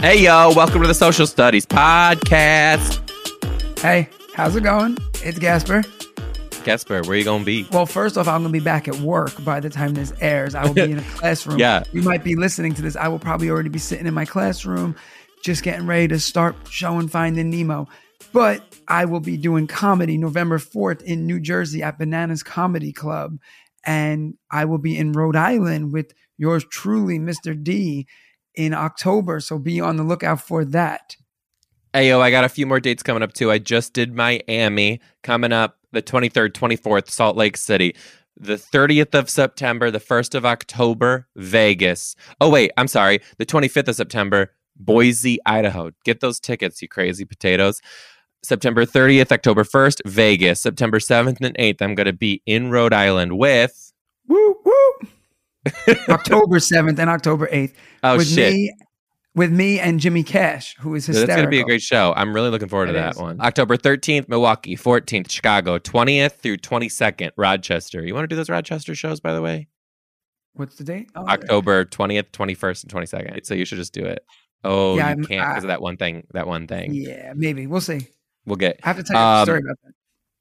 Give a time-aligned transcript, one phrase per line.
[0.00, 2.98] Hey, yo, welcome to the Social Studies Podcast.
[3.78, 4.98] Hey, how's it going?
[5.22, 5.84] It's Gasper.
[6.64, 7.64] Gasper, where you going to be?
[7.70, 10.56] Well, first off, I'm going to be back at work by the time this airs.
[10.56, 11.60] I will be in a classroom.
[11.60, 11.84] Yeah.
[11.92, 12.96] You might be listening to this.
[12.96, 14.96] I will probably already be sitting in my classroom,
[15.44, 17.86] just getting ready to start showing Finding Nemo.
[18.32, 23.38] But I will be doing comedy November 4th in New Jersey at Bananas Comedy Club.
[23.86, 27.62] And I will be in Rhode Island with yours truly, Mr.
[27.62, 28.06] D,
[28.54, 29.38] in October.
[29.40, 31.16] So be on the lookout for that.
[31.92, 33.50] Hey, yo, I got a few more dates coming up too.
[33.50, 37.94] I just did Miami coming up the 23rd, 24th, Salt Lake City.
[38.36, 42.16] The 30th of September, the 1st of October, Vegas.
[42.40, 43.20] Oh, wait, I'm sorry.
[43.38, 45.90] The 25th of September, Boise, Idaho.
[46.04, 47.82] Get those tickets, you crazy potatoes.
[48.42, 50.62] September 30th, October 1st, Vegas.
[50.62, 53.92] September 7th and 8th, I'm going to be in Rhode Island with.
[54.26, 55.08] Woo, woo.
[56.08, 57.74] October 7th and October 8th.
[58.02, 58.52] Oh, with shit.
[58.52, 58.72] me
[59.34, 61.26] with me and Jimmy Cash, who is hysterical.
[61.28, 62.12] that's going to be a great show.
[62.16, 63.20] I'm really looking forward to It that is.
[63.20, 63.40] one.
[63.40, 64.76] October 13th, Milwaukee.
[64.76, 65.78] 14th, Chicago.
[65.78, 68.04] 20th through 22nd, Rochester.
[68.04, 69.68] You want to do those Rochester shows, by the way?
[70.54, 71.10] What's the date?
[71.14, 73.46] Oh, October 20th, 21st, and 22nd.
[73.46, 74.24] So you should just do it.
[74.64, 76.26] Oh, Yeah, you I'm- can't because of that one thing.
[76.32, 76.92] That one thing.
[76.92, 77.66] Yeah, maybe.
[77.68, 78.08] We'll see.
[78.46, 78.80] We'll get.
[78.82, 79.92] I have to tell you a Um, story about that.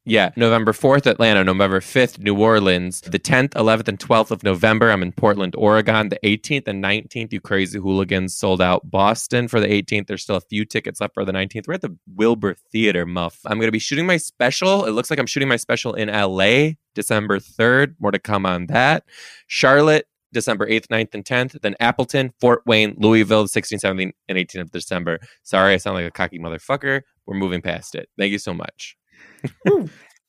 [0.10, 1.44] Yeah, November 4th, Atlanta.
[1.44, 3.02] November 5th, New Orleans.
[3.02, 6.10] The 10th, 11th, and 12th of November, I'm in Portland, Oregon.
[6.10, 10.08] The 18th and 19th, you crazy hooligans, sold out Boston for the 18th.
[10.08, 11.68] There's still a few tickets left for the 19th.
[11.68, 13.38] We're at the Wilbur Theater, muff.
[13.46, 14.86] I'm going to be shooting my special.
[14.86, 17.94] It looks like I'm shooting my special in LA, December 3rd.
[18.00, 19.04] More to come on that.
[19.46, 21.62] Charlotte, December 8th, 9th, and 10th.
[21.62, 25.20] Then Appleton, Fort Wayne, Louisville, 16th, 17th, and 18th of December.
[25.44, 27.02] Sorry, I sound like a cocky motherfucker.
[27.28, 28.10] We're moving past it.
[28.18, 28.96] Thank you so much.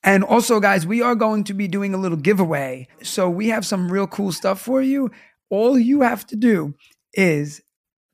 [0.02, 2.88] And also, guys, we are going to be doing a little giveaway.
[3.02, 5.10] So we have some real cool stuff for you.
[5.50, 6.75] All you have to do
[7.12, 7.60] is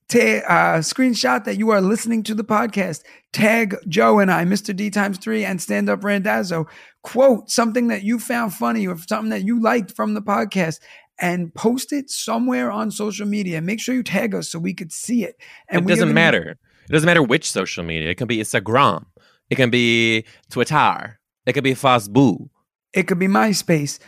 [0.08, 0.18] ta-
[0.48, 3.02] uh, screenshot that you are listening to the podcast,
[3.32, 4.74] tag Joe and I, Mr.
[4.74, 6.66] D times three, and stand up Randazzo.
[7.04, 10.80] Quote something that you found funny or something that you liked from the podcast.
[11.18, 13.62] And post it somewhere on social media.
[13.62, 15.36] Make sure you tag us so we could see it.
[15.68, 16.58] And it doesn't gonna be- matter.
[16.88, 18.10] It doesn't matter which social media.
[18.10, 19.06] It can be Instagram.
[19.50, 21.18] It can be Twitter.
[21.46, 22.48] It could be Facebook.
[22.92, 23.98] It could be MySpace.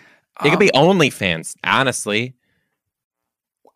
[0.45, 1.55] It could Um, be OnlyFans.
[1.65, 2.35] Honestly,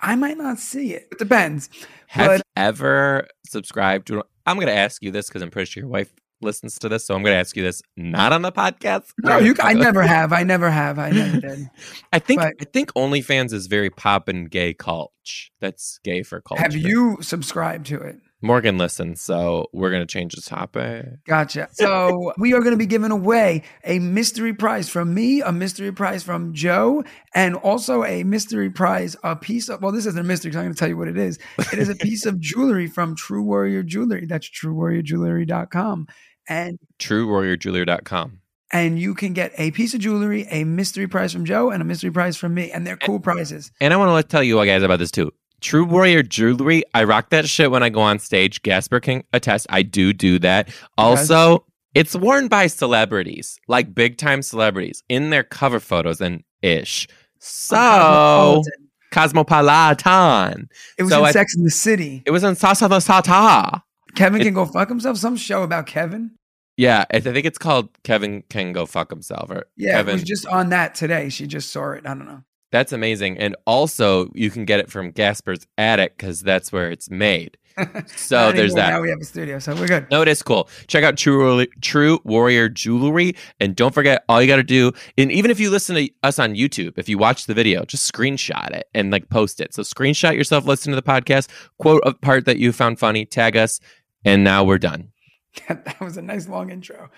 [0.00, 1.08] I might not see it.
[1.12, 1.68] It depends.
[2.08, 4.24] have But- you ever subscribed to?
[4.46, 7.06] I'm going to ask you this because I'm pretty sure your wife listens to this,
[7.06, 9.12] so I'm going to ask you this not on the podcast.
[9.18, 9.54] No, you.
[9.62, 10.32] I never have.
[10.32, 10.98] I never have.
[10.98, 11.70] I never did.
[12.12, 15.12] I think but- I think OnlyFans is very pop and gay culture.
[15.60, 16.62] That's gay for culture.
[16.62, 18.16] Have you subscribed to it?
[18.42, 21.24] Morgan listens, so we're going to change the topic.
[21.24, 21.68] Gotcha.
[21.72, 25.92] So we are going to be giving away a mystery prize from me, a mystery
[25.92, 27.04] prize from Joe,
[27.34, 30.64] and also a mystery prize, a piece of, well, this isn't a mystery because I'm
[30.64, 31.38] going to tell you what it is.
[31.72, 34.26] It is a piece of jewelry from True Warrior Jewelry.
[34.26, 36.08] That's truewarriorjewelry.com.
[36.48, 38.40] And TrueWarriorJewelry.com.
[38.72, 41.84] and you can get a piece of jewelry, a mystery prize from Joe, and a
[41.84, 42.72] mystery prize from me.
[42.72, 43.70] And they're cool prizes.
[43.80, 45.32] And I want to tell you guys about this too.
[45.62, 48.60] True Warrior Jewelry, I rock that shit when I go on stage.
[48.62, 49.66] Gasper can attest.
[49.70, 50.68] I do do that.
[50.98, 51.64] Also,
[51.94, 57.06] it's worn by celebrities, like big time celebrities, in their cover photos and ish.
[57.38, 58.88] So, Cosmopolitan.
[59.12, 60.68] Cosmopolitan.
[60.98, 62.22] It was so in I- Sex in the City.
[62.26, 63.82] It was in Sasa the Sata.
[64.14, 65.16] Kevin It- can go fuck himself.
[65.18, 66.32] Some show about Kevin.
[66.76, 69.50] Yeah, I think it's called Kevin Can Go Fuck Himself.
[69.50, 70.12] Or Yeah, Kevin.
[70.12, 71.28] it was just on that today.
[71.28, 72.06] She just saw it.
[72.06, 72.42] I don't know.
[72.72, 73.38] That's amazing.
[73.38, 77.58] And also, you can get it from Gasper's Attic because that's where it's made.
[78.16, 78.90] So there's that.
[78.90, 80.06] Now we have a studio, so we're good.
[80.10, 80.68] No, it is cool.
[80.86, 84.92] Check out True Warrior, True Warrior Jewelry, and don't forget all you got to do.
[85.16, 88.10] And even if you listen to us on YouTube, if you watch the video, just
[88.10, 89.74] screenshot it and like post it.
[89.74, 93.56] So screenshot yourself listening to the podcast, quote a part that you found funny, tag
[93.56, 93.80] us,
[94.24, 95.12] and now we're done.
[95.68, 97.10] that was a nice long intro.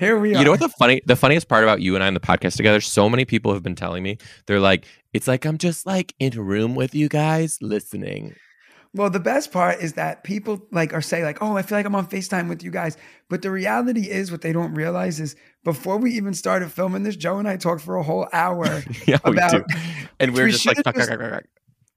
[0.00, 0.38] Here we are.
[0.38, 2.56] You know what the funny, the funniest part about you and I in the podcast
[2.56, 2.80] together?
[2.80, 6.36] So many people have been telling me they're like, it's like I'm just like in
[6.36, 8.34] a room with you guys listening.
[8.94, 11.86] well, the best part is that people like are say like, "Oh, I feel like
[11.86, 12.96] I'm on Facetime with you guys,"
[13.28, 17.14] but the reality is, what they don't realize is, before we even started filming this,
[17.16, 18.64] Joe and I talked for a whole hour
[19.06, 19.50] yeah, we about.
[19.50, 19.64] do.
[20.18, 21.10] And we're We just like, just-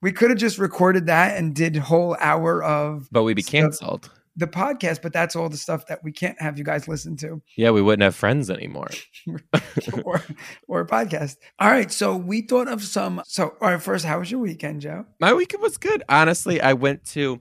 [0.02, 3.52] we could have just recorded that and did whole hour of but we'd be Stuff.
[3.52, 4.12] canceled.
[4.36, 7.42] The podcast, but that's all the stuff that we can't have you guys listen to.
[7.56, 8.90] Yeah, we wouldn't have friends anymore.
[10.04, 10.22] or
[10.68, 11.38] or a podcast.
[11.60, 13.22] All right, so we thought of some.
[13.26, 15.06] So, all right, first, how was your weekend, Joe?
[15.20, 16.04] My weekend was good.
[16.10, 17.40] Honestly, I went to.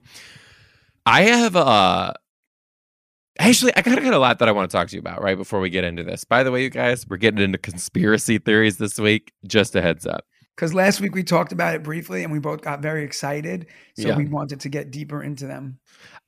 [1.05, 2.13] I have uh
[3.39, 5.23] Actually, I kind of got a lot that I want to talk to you about
[5.23, 6.23] right before we get into this.
[6.23, 9.33] By the way, you guys, we're getting into conspiracy theories this week.
[9.47, 10.25] Just a heads up.
[10.55, 13.67] Because last week we talked about it briefly and we both got very excited.
[13.97, 14.17] So Yeah.
[14.17, 15.79] we wanted to get deeper into them.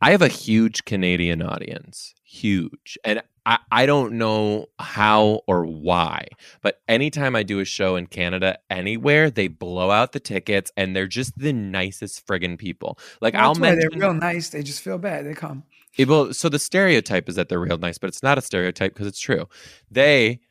[0.02, 2.98] I have a huge Canadian audience, huge.
[3.04, 6.28] And I, I don't know how or why,
[6.62, 10.96] but anytime I do a show in Canada, anywhere, they blow out the tickets and
[10.96, 12.98] they're just the nicest friggin' people.
[13.22, 13.80] Like, Well, I'll mention.
[13.92, 14.50] they're real nice.
[14.50, 15.26] They just feel bad.
[15.26, 15.64] They come.
[15.98, 18.94] It will, so the stereotype is that they're real nice, but it's not a stereotype
[18.94, 19.48] because it's true.
[19.90, 20.42] They,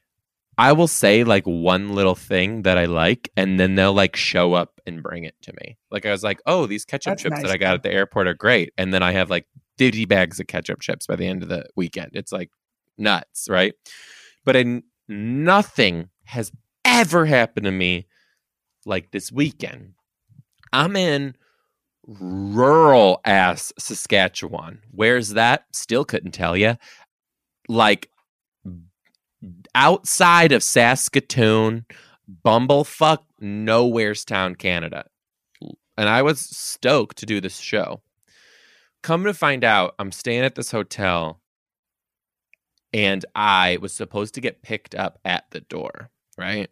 [0.56, 4.54] I will say like one little thing that I like, and then they'll like show
[4.54, 5.76] up and bring it to me.
[5.90, 7.92] Like I was like, oh, these ketchup That's chips nice, that I got at the
[7.92, 9.46] airport are great, and then I have like
[9.78, 12.12] fifty bags of ketchup chips by the end of the weekend.
[12.14, 12.50] It's like
[12.96, 13.74] nuts, right?
[14.44, 16.52] But in, nothing has
[16.84, 18.06] ever happened to me
[18.86, 19.94] like this weekend.
[20.72, 21.34] I'm in
[22.06, 24.80] rural ass Saskatchewan.
[24.90, 25.64] Where's that?
[25.72, 26.76] Still couldn't tell you.
[27.68, 28.10] Like
[29.75, 31.87] outside of Saskatoon,
[32.44, 35.06] bumblefuck nowhere's Town Canada.
[35.96, 38.02] And I was stoked to do this show.
[39.02, 41.41] Come to find out, I'm staying at this hotel
[42.93, 46.70] and I was supposed to get picked up at the door, right?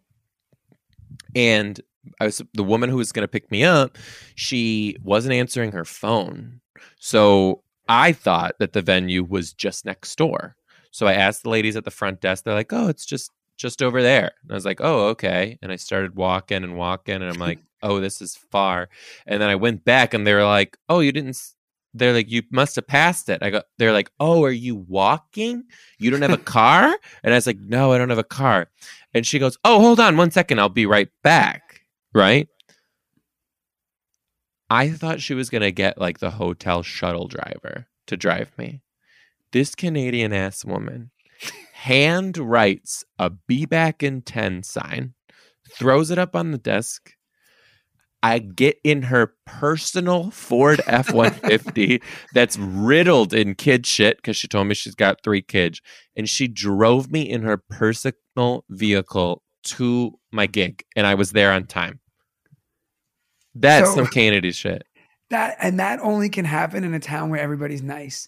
[1.35, 1.79] And
[2.19, 3.97] I was the woman who was going to pick me up,
[4.35, 6.61] she wasn't answering her phone.
[6.97, 10.55] So I thought that the venue was just next door.
[10.93, 13.81] So I asked the ladies at the front desk, they're like, "Oh, it's just just
[13.83, 17.25] over there." And I was like, "Oh, okay." And I started walking and walking and
[17.25, 18.89] I'm like, "Oh, this is far."
[19.27, 21.55] And then I went back and they were like, "Oh, you didn't s-"
[21.95, 25.63] they're like, "You must have passed it." I go they're like, "Oh, are you walking?
[25.99, 28.69] You don't have a car?" And I was like, "No, I don't have a car."
[29.15, 30.59] And she goes, "Oh, hold on one second.
[30.59, 31.81] I'll be right back."
[32.15, 32.47] Right?
[34.69, 38.81] I thought she was going to get like the hotel shuttle driver to drive me.
[39.53, 41.11] This Canadian ass woman
[41.73, 45.13] hand writes a be back in 10 sign,
[45.71, 47.11] throws it up on the desk.
[48.23, 52.01] I get in her personal Ford F 150
[52.33, 55.81] that's riddled in kid shit because she told me she's got three kids.
[56.15, 60.83] And she drove me in her personal vehicle to my gig.
[60.95, 61.99] And I was there on time.
[63.53, 64.83] That's So- some Kennedy shit.
[65.29, 68.27] That and that only can happen in a town where everybody's nice.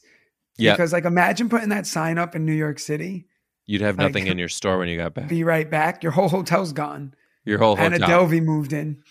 [0.58, 0.74] Yeah.
[0.74, 3.26] Because like imagine putting that sign up in New York City.
[3.66, 5.28] You'd have like- nothing in your store when you got back.
[5.28, 6.04] Be right back.
[6.04, 7.14] Your whole hotel's gone.
[7.46, 8.00] Your whole hotel.
[8.28, 9.02] Delvey moved in.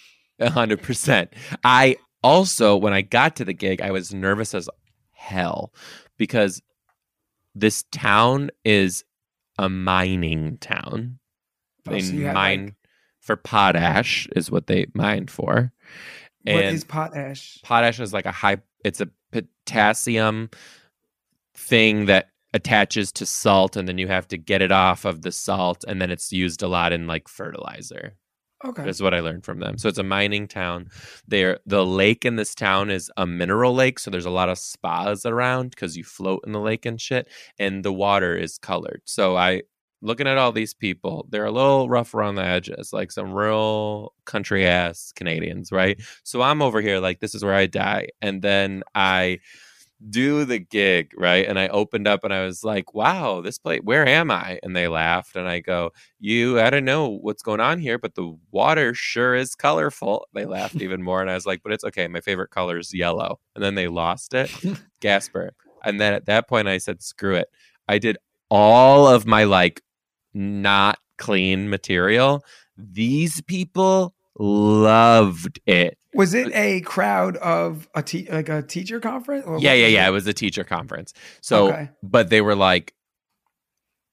[0.41, 1.33] A hundred percent.
[1.63, 4.69] I also, when I got to the gig, I was nervous as
[5.13, 5.73] hell
[6.17, 6.61] because
[7.55, 9.05] this town is
[9.59, 11.19] a mining town.
[11.87, 12.75] Oh, They so mine like-
[13.21, 15.73] for potash is what they mine for.
[16.43, 17.59] What And- is potash?
[17.63, 18.57] Potash is like a high.
[18.85, 20.51] It's a potassium
[21.55, 25.33] thing that attaches to salt, and then you have to get it off of the
[25.33, 28.17] salt, and then it's used a lot in like fertilizer.
[28.65, 28.85] Okay.
[28.85, 29.77] That's what I learned from them.
[29.77, 30.89] So it's a mining town.
[31.29, 34.59] There, the lake in this town is a mineral lake, so there's a lot of
[34.59, 37.29] spas around because you float in the lake and shit,
[37.59, 39.03] and the water is colored.
[39.05, 39.63] So I,
[40.01, 44.15] looking at all these people, they're a little rough around the edges, like some real
[44.25, 46.01] country ass Canadians, right?
[46.23, 49.41] So I'm over here like this is where I die, and then I
[50.11, 51.47] do the gig right?
[51.47, 54.59] And i opened up and i was like wow this place where am i?
[54.63, 55.91] And they laughed and i go
[56.21, 60.27] you i don't know what's going on here but the water sure is colorful.
[60.35, 62.93] They laughed even more and i was like but it's okay my favorite color is
[62.93, 63.39] yellow.
[63.55, 64.51] And then they lost it.
[65.01, 65.53] Gasper
[65.85, 67.49] and then at that point i said screw it.
[67.89, 68.19] I did
[68.51, 69.83] all of my like
[70.35, 72.45] not clean material.
[72.77, 79.45] These people loved it Was it a crowd of a te- like a teacher conference?
[79.47, 80.09] Or yeah yeah yeah it?
[80.09, 81.91] it was a teacher conference so Okay.
[82.03, 82.95] but they were like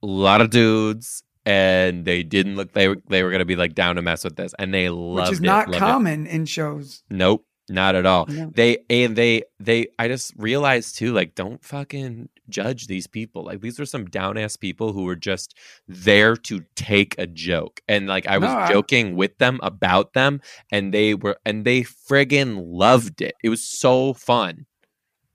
[0.03, 3.73] a lot of dudes and they didn't look they were they were gonna be like
[3.75, 5.77] down to mess with this and they loved Which is not it.
[5.79, 7.03] common in shows.
[7.09, 8.51] nope not at all No.
[8.53, 13.61] they and they they i just realized too like don't fucking judge these people like
[13.61, 18.07] these are some down ass people who were just there to take a joke and
[18.07, 20.41] like i was No, I- joking with them about them
[20.71, 24.65] and they were and they friggin loved it it was so fun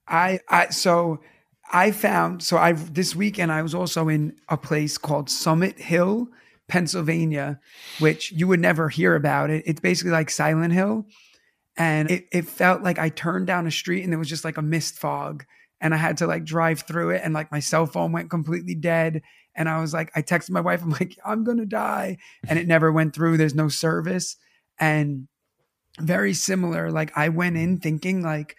[0.09, 1.19] I I so
[1.73, 6.29] I found so I this weekend I was also in a place called Summit Hill,
[6.69, 7.59] Pennsylvania,
[7.99, 9.65] which you would never hear about it.
[9.67, 11.07] It's basically like Silent Hill.
[11.77, 14.57] And it, it felt like I turned down a street and there was just like
[14.59, 15.45] a mist fog.
[15.81, 18.75] And I had to like drive through it and like my cell phone went completely
[18.75, 19.23] dead.
[19.55, 22.19] And I was like, I texted my wife, I'm like, I'm gonna die.
[22.49, 23.37] And it never went through.
[23.37, 24.37] There's no service.
[24.79, 25.29] And
[25.99, 26.91] very similar.
[26.91, 28.57] Like I went in thinking like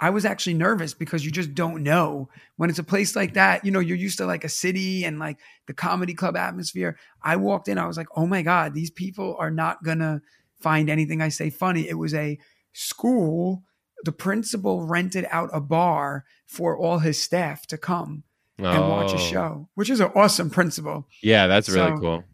[0.00, 3.64] I was actually nervous because you just don't know when it's a place like that.
[3.64, 6.98] You know, you're used to like a city and like the comedy club atmosphere.
[7.22, 10.22] I walked in, I was like, oh my God, these people are not gonna
[10.60, 11.88] find anything I say funny.
[11.88, 12.38] It was a
[12.72, 13.64] school.
[14.04, 18.22] The principal rented out a bar for all his staff to come
[18.58, 19.18] and watch a Oh.
[19.18, 21.06] show, which is an awesome principal.
[21.22, 22.24] Yeah, that's really cool.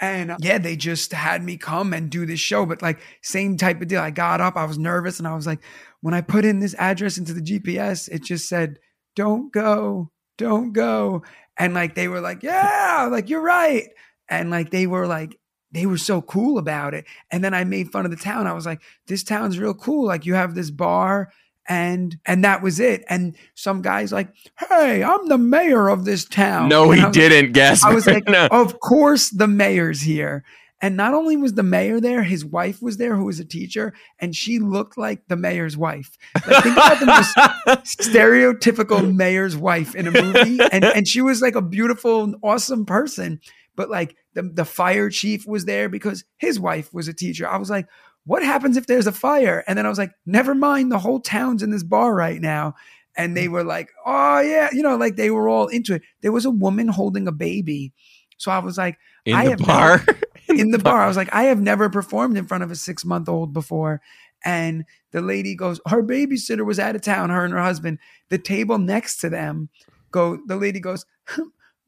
[0.00, 3.56] And uh, yeah, they just had me come and do this show, but like same
[3.56, 4.00] type of deal.
[4.00, 5.60] I got up, I was nervous, and I was like,
[6.00, 8.78] when I put in this address into the GPS, it just said,
[9.14, 11.22] "Don't go, don't go,"
[11.56, 13.88] and like they were like, "Yeah, like you're right,"
[14.28, 15.38] and like they were like.
[15.72, 17.06] They were so cool about it.
[17.30, 18.46] And then I made fun of the town.
[18.46, 20.06] I was like, this town's real cool.
[20.06, 21.32] Like you have this bar
[21.68, 23.04] and and that was it.
[23.08, 26.68] And some guy's like, Hey, I'm the mayor of this town.
[26.68, 27.52] No, And he didn't.
[27.52, 27.84] Guess.
[27.84, 28.46] I was like, no.
[28.50, 30.44] of course the mayor's here.
[30.82, 33.94] And not only was the mayor there, his wife was there, who was a teacher,
[34.18, 36.18] and she looked like the mayor's wife.
[36.44, 37.36] Like, think about the most
[38.10, 40.58] stereotypical mayor's wife in a movie.
[40.72, 43.40] And, and she was like a beautiful, awesome person.
[43.76, 47.48] But like the, the fire chief was there because his wife was a teacher.
[47.48, 47.86] I was like,
[48.24, 49.64] what happens if there's a fire?
[49.66, 52.74] And then I was like, never mind, the whole town's in this bar right now.
[53.16, 53.52] And they mm.
[53.52, 56.02] were like, oh, yeah, you know, like they were all into it.
[56.22, 57.92] There was a woman holding a baby.
[58.38, 60.06] So I was like, in I the have bar.
[60.48, 61.02] in the bar.
[61.02, 64.00] I was like, I have never performed in front of a six month old before.
[64.44, 67.98] And the lady goes, her babysitter was out of town, her and her husband.
[68.28, 69.68] The table next to them
[70.10, 71.06] go, the lady goes,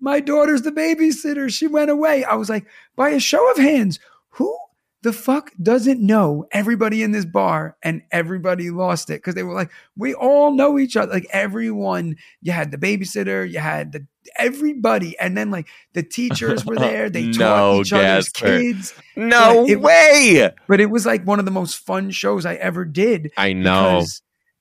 [0.05, 1.51] My daughter's the babysitter.
[1.51, 2.25] She went away.
[2.25, 3.99] I was like, by a show of hands,
[4.31, 4.55] who
[5.03, 7.77] the fuck doesn't know everybody in this bar?
[7.83, 11.13] And everybody lost it because they were like, we all know each other.
[11.13, 14.07] Like everyone, you had the babysitter, you had the
[14.39, 17.09] everybody, and then like the teachers were there.
[17.11, 18.95] They taught No, each other's kids.
[19.17, 20.51] no it- way.
[20.69, 23.33] But it was like one of the most fun shows I ever did.
[23.37, 24.05] I know.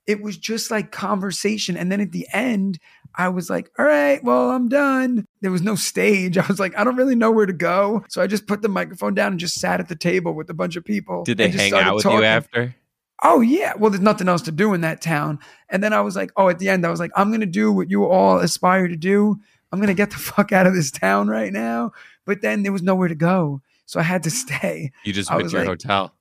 [0.06, 1.76] It was just like conversation.
[1.78, 2.78] And then at the end,
[3.16, 5.26] I was like, all right, well, I'm done.
[5.40, 6.36] There was no stage.
[6.38, 8.04] I was like, I don't really know where to go.
[8.08, 10.54] So I just put the microphone down and just sat at the table with a
[10.54, 11.24] bunch of people.
[11.24, 12.18] Did they hang out with talking.
[12.18, 12.74] you after?
[13.22, 13.74] Oh yeah.
[13.78, 15.38] Well, there's nothing else to do in that town.
[15.68, 17.72] And then I was like, oh, at the end, I was like, I'm gonna do
[17.72, 19.38] what you all aspire to do.
[19.72, 21.92] I'm gonna get the fuck out of this town right now.
[22.24, 23.62] But then there was nowhere to go.
[23.86, 24.92] So I had to stay.
[25.04, 26.14] You just went to your like- hotel.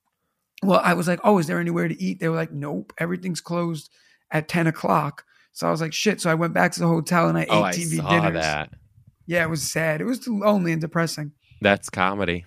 [0.61, 2.21] Well, I was like, oh, is there anywhere to eat?
[2.21, 3.89] They were like, nope, everything's closed
[4.31, 5.25] at 10 o'clock.
[5.53, 6.19] So I was like, shit.
[6.19, 8.33] So I went back to the hotel and I Oh, ate I TV saw dinners.
[8.41, 8.69] that.
[9.27, 10.01] Yeah, it was sad.
[10.01, 11.31] It was lonely and depressing.
[11.61, 12.45] That's comedy.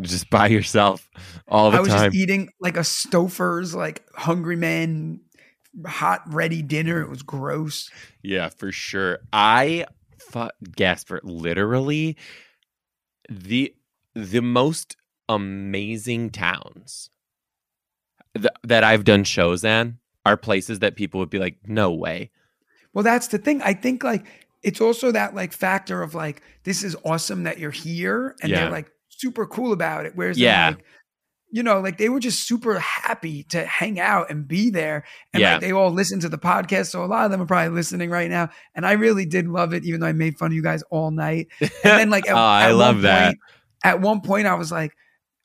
[0.00, 1.08] Just by yourself
[1.48, 1.78] all the time.
[1.78, 2.10] I was time.
[2.12, 5.20] just eating like a Stouffer's, like Hungry Man,
[5.86, 7.00] hot, ready dinner.
[7.02, 7.90] It was gross.
[8.22, 9.18] Yeah, for sure.
[9.32, 9.84] I
[10.18, 12.16] fu- Gasper literally
[13.28, 13.74] the
[14.14, 14.96] the most
[15.28, 17.10] amazing towns
[18.34, 22.30] th- that I've done shows in are places that people would be like, "No way."
[22.92, 23.62] Well, that's the thing.
[23.62, 24.26] I think like
[24.62, 28.34] it's also that like factor of like, this is awesome that you're here.
[28.42, 28.62] And Yeah.
[28.62, 30.12] they're like super cool about it.
[30.16, 30.70] Whereas, Yeah.
[30.70, 30.84] like,
[31.50, 35.04] you know, like they were just super happy to hang out and be there.
[35.32, 35.52] And Yeah.
[35.52, 36.86] like they all listen to the podcast.
[36.88, 38.50] So a lot of them are probably listening right now.
[38.74, 41.10] And I really did love it, even though I made fun of you guys all
[41.10, 41.46] night.
[41.60, 43.28] And then like, at, Oh, I love that.
[43.28, 43.38] point-
[43.82, 44.92] at one point, I was like,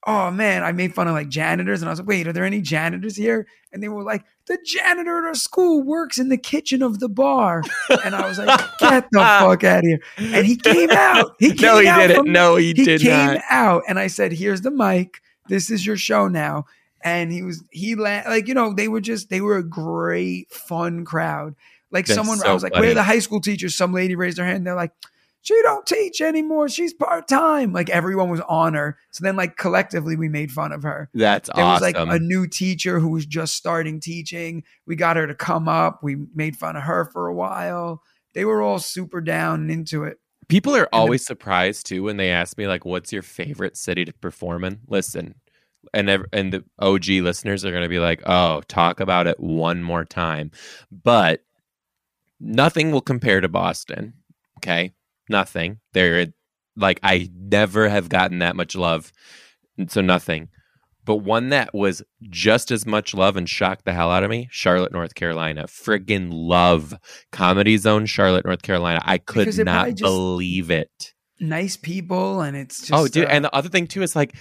[0.05, 1.81] oh man, I made fun of like janitors.
[1.81, 3.47] And I was like, wait, are there any janitors here?
[3.73, 7.09] And they were like, the janitor at our school works in the kitchen of the
[7.09, 7.63] bar.
[8.03, 8.47] And I was like,
[8.79, 9.99] get the fuck out of here.
[10.17, 11.35] And he came out.
[11.39, 12.31] He came no, he out didn't.
[12.31, 12.91] No, he, did not.
[12.91, 13.41] he did came not.
[13.49, 15.21] out and I said, "Here's the mic.
[15.49, 16.65] This is your show now."
[17.03, 20.51] And he was he la- like you know they were just they were a great
[20.51, 21.55] fun crowd.
[21.91, 22.81] Like That's someone so I was like, funny.
[22.81, 24.65] "Where are the high school teachers?" Some lady raised her hand.
[24.65, 24.91] They're like,
[25.45, 26.67] "She don't teach anymore.
[26.67, 28.97] She's part time." Like everyone was on her.
[29.11, 31.09] So then like collectively we made fun of her.
[31.13, 31.61] That's awesome.
[31.61, 34.63] There was like a new teacher who was just starting teaching.
[34.87, 35.99] We got her to come up.
[36.01, 38.01] We made fun of her for a while.
[38.33, 40.17] They were all super down and into it.
[40.47, 44.03] People are then- always surprised too when they ask me like, "What's your favorite city
[44.05, 45.35] to perform in?" Listen,
[45.93, 49.39] and ev- and the OG listeners are going to be like, "Oh, talk about it
[49.39, 50.49] one more time,"
[50.91, 51.43] but
[52.39, 54.13] nothing will compare to Boston.
[54.57, 54.93] Okay,
[55.29, 55.79] nothing.
[55.93, 56.27] They're
[56.75, 59.11] like I never have gotten that much love,
[59.87, 60.49] so nothing.
[61.05, 64.47] But one that was just as much love and shocked the hell out of me,
[64.51, 65.65] Charlotte, North Carolina.
[65.67, 66.95] Friggin' love
[67.31, 68.99] Comedy Zone, Charlotte, North Carolina.
[69.05, 71.13] I could not believe it.
[71.39, 73.25] Nice people, and it's just oh, dude.
[73.25, 74.35] uh, and the other thing, too, is like,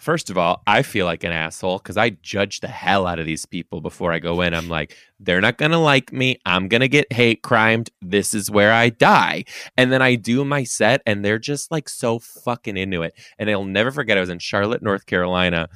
[0.00, 3.26] first of all, I feel like an asshole because I judge the hell out of
[3.26, 4.54] these people before I go in.
[4.54, 6.40] I'm like, they're not going to like me.
[6.46, 7.90] I'm going to get hate crimed.
[8.00, 9.44] This is where I die.
[9.76, 13.14] And then I do my set, and they're just like so fucking into it.
[13.38, 15.68] And I'll never forget, I was in Charlotte, North Carolina,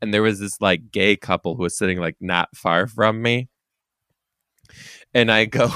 [0.00, 3.48] and there was this like gay couple who was sitting like not far from me.
[5.12, 5.70] And I go,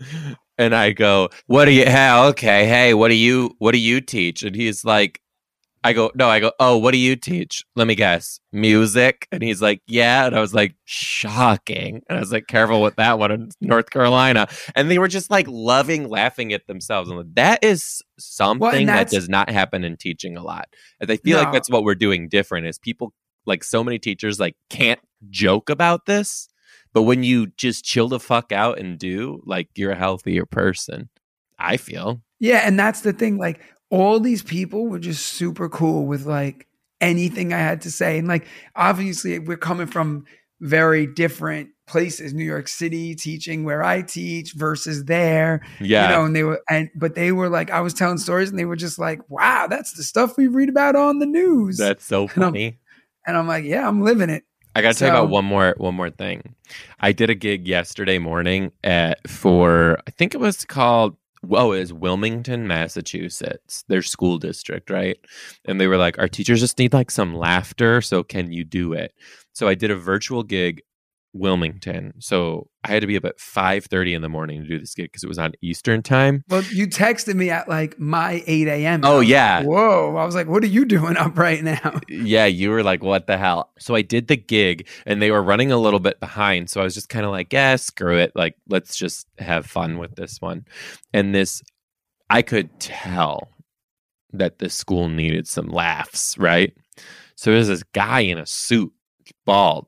[0.58, 4.00] and I go, what do you, hey, okay, hey, what do you, what do you
[4.00, 4.42] teach?
[4.42, 5.20] And he's like,
[5.84, 7.64] I go, no, I go, oh, what do you teach?
[7.76, 9.28] Let me guess, music.
[9.30, 10.26] And he's like, yeah.
[10.26, 12.02] And I was like, shocking.
[12.08, 14.48] And I was like, careful with that one in North Carolina.
[14.74, 17.10] And they were just like loving laughing at themselves.
[17.10, 20.68] And that is something that does not happen in teaching a lot.
[21.00, 23.12] And I feel like that's what we're doing different is people
[23.46, 26.48] like so many teachers like can't joke about this.
[26.92, 31.08] But when you just chill the fuck out and do, like you're a healthier person.
[31.58, 32.22] I feel.
[32.38, 33.36] Yeah, and that's the thing.
[33.36, 36.66] Like all these people were just super cool with like
[37.00, 38.18] anything I had to say.
[38.18, 40.24] And like obviously we're coming from
[40.60, 45.60] very different places, New York City teaching where I teach versus there.
[45.80, 46.04] Yeah.
[46.10, 48.58] You know, and they were and but they were like I was telling stories and
[48.58, 51.78] they were just like, Wow, that's the stuff we read about on the news.
[51.78, 52.78] that's so And I'm- funny.
[53.26, 54.44] and I'm like, Yeah, I'm living it.
[54.74, 56.54] I got to tell you about one more one more thing.
[57.00, 61.16] I did a gig yesterday morning at for I think it was called
[61.50, 65.18] oh is Wilmington, Massachusetts, their school district, right?
[65.64, 68.92] And they were like, our teachers just need like some laughter, so can you do
[68.92, 69.12] it?
[69.52, 70.82] So I did a virtual gig
[71.32, 72.14] Wilmington.
[72.18, 74.94] So I had to be up at five thirty in the morning to do this
[74.94, 76.44] gig because it was on Eastern time.
[76.48, 79.00] Well, you texted me at like my 8 a.m.
[79.04, 80.16] Oh yeah, like, Whoa.
[80.16, 82.00] I was like, what are you doing up right now?
[82.10, 83.70] Yeah, you were like, what the hell?
[83.78, 86.68] So I did the gig and they were running a little bit behind.
[86.68, 88.32] So I was just kind of like, yeah, screw it.
[88.34, 90.64] Like, let's just have fun with this one.
[91.12, 91.62] And this,
[92.28, 93.48] I could tell
[94.32, 96.74] that the school needed some laughs, right?
[97.36, 98.92] So there's this guy in a suit,
[99.44, 99.86] bald.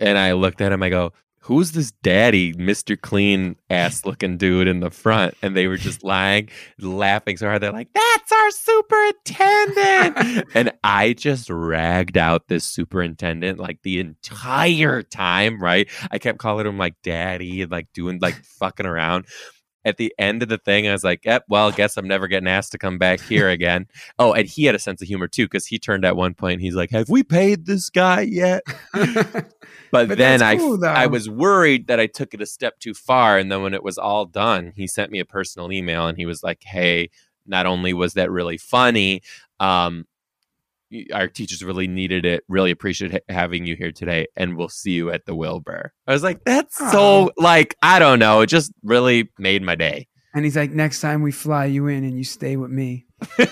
[0.00, 3.00] And I looked at him, I go, Who's this daddy, Mr.
[3.00, 5.34] Clean ass looking dude in the front?
[5.40, 7.62] And they were just lying, laughing so hard.
[7.62, 10.46] They're like, That's our superintendent.
[10.54, 15.88] and I just ragged out this superintendent like the entire time, right?
[16.10, 19.24] I kept calling him like daddy and like doing like fucking around.
[19.84, 22.28] At the end of the thing, I was like, yep, well, I guess I'm never
[22.28, 23.86] getting asked to come back here again.
[24.18, 26.60] oh, and he had a sense of humor too, because he turned at one point,
[26.60, 28.62] he's like, Have we paid this guy yet?
[29.90, 30.84] But, But then I, cool.
[30.84, 33.38] I was worried that I took it a step too far.
[33.38, 36.26] And then when it was all done, he sent me a personal email and he
[36.26, 37.08] was like, Hey,
[37.46, 39.22] not only was that really funny,
[39.60, 40.06] um,
[41.12, 42.44] our teachers really needed it.
[42.48, 45.92] Really appreciate ha- having you here today, and we'll see you at the Wilbur.
[46.06, 46.90] I was like, that's Oh.
[46.92, 48.40] so like I don't know.
[48.40, 50.08] It just really made my day.
[50.34, 53.06] and he's like, next time we fly you in and you stay with me.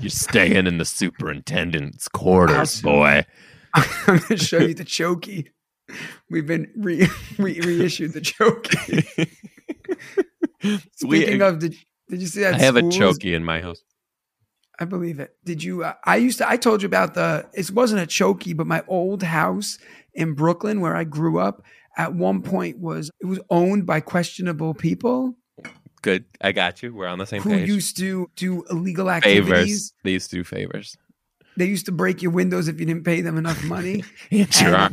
[0.00, 3.24] You're staying in the superintendent's quarters, boy.
[3.74, 5.48] I'm going to show you the chokey.
[6.30, 9.30] We've been re- we reissued the chokey.
[10.96, 11.74] Speaking of, did,
[12.08, 12.54] did you see that?
[12.54, 13.82] I have a chokey in my house.
[14.78, 15.36] I believe it.
[15.44, 15.84] Did you?
[15.84, 16.48] Uh, I used to.
[16.48, 17.46] I told you about the.
[17.52, 19.78] It wasn't a chokey, but my old house
[20.14, 21.62] in Brooklyn, where I grew up,
[21.96, 25.36] at one point was it was owned by questionable people
[26.04, 26.94] Good, I got you.
[26.94, 27.66] We're on the same who page.
[27.66, 29.48] Who used to do illegal activities.
[29.48, 29.92] favors.
[30.04, 30.98] They used to do favors.
[31.56, 34.04] They used to break your windows if you didn't pay them enough money.
[34.30, 34.46] Your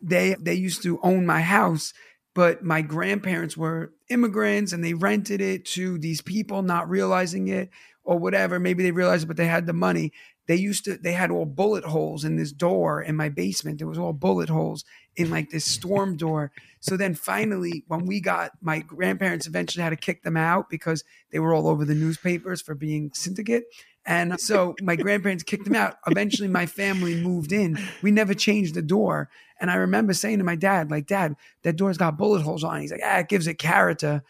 [0.00, 1.92] they they used to own my house
[2.34, 7.70] but my grandparents were immigrants and they rented it to these people not realizing it
[8.04, 10.12] or whatever maybe they realized it but they had the money
[10.46, 13.86] they used to they had all bullet holes in this door in my basement there
[13.86, 14.84] was all bullet holes
[15.16, 19.90] in like this storm door so then finally when we got my grandparents eventually had
[19.90, 23.64] to kick them out because they were all over the newspapers for being syndicate
[24.04, 25.96] and so my grandparents kicked them out.
[26.06, 27.78] Eventually, my family moved in.
[28.02, 29.30] We never changed the door.
[29.60, 32.78] And I remember saying to my dad, like, Dad, that door's got bullet holes on.
[32.78, 34.24] it." He's like, ah, it gives it character.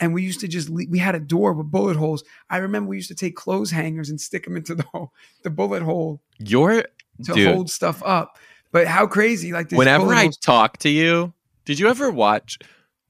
[0.00, 2.22] And we used to just, le- we had a door with bullet holes.
[2.50, 5.50] I remember we used to take clothes hangers and stick them into the, hole, the
[5.50, 6.82] bullet hole Your
[7.24, 7.48] to dude.
[7.54, 8.38] hold stuff up.
[8.70, 11.32] But how crazy, like this whenever I holes- talk to you,
[11.64, 12.58] did you ever watch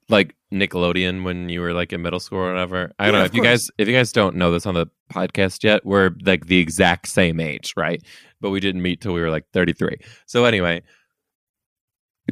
[0.09, 2.92] like Nickelodeon when you were like in middle school or whatever?
[2.98, 4.87] I don't Yeah, know if you guys if you guys don't know this on the
[5.12, 8.03] podcast yet, we're like the exact same age, right?
[8.40, 9.98] But we didn't meet till we were like 33.
[10.27, 10.83] So anyway,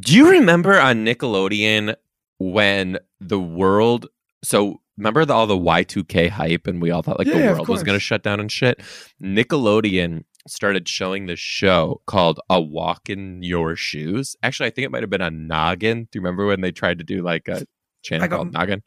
[0.00, 1.94] do you remember on Nickelodeon
[2.38, 4.06] when the world
[4.42, 7.56] so remember the, all the Y2K hype and we all thought like the Yeah, of
[7.58, 8.80] world was going to shut down and shit?
[9.22, 14.36] Nickelodeon started showing this show called A Walk in Your Shoes.
[14.42, 16.04] Actually, I think it might have been a Noggin.
[16.04, 17.66] Do you remember when they tried to do like a
[18.02, 18.82] channel Like a- called um, Noggin?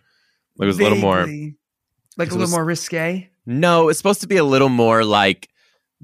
[0.60, 1.26] It was a little more
[2.18, 3.30] like a little was- more risque.
[3.46, 5.50] No, it's supposed to be a little more like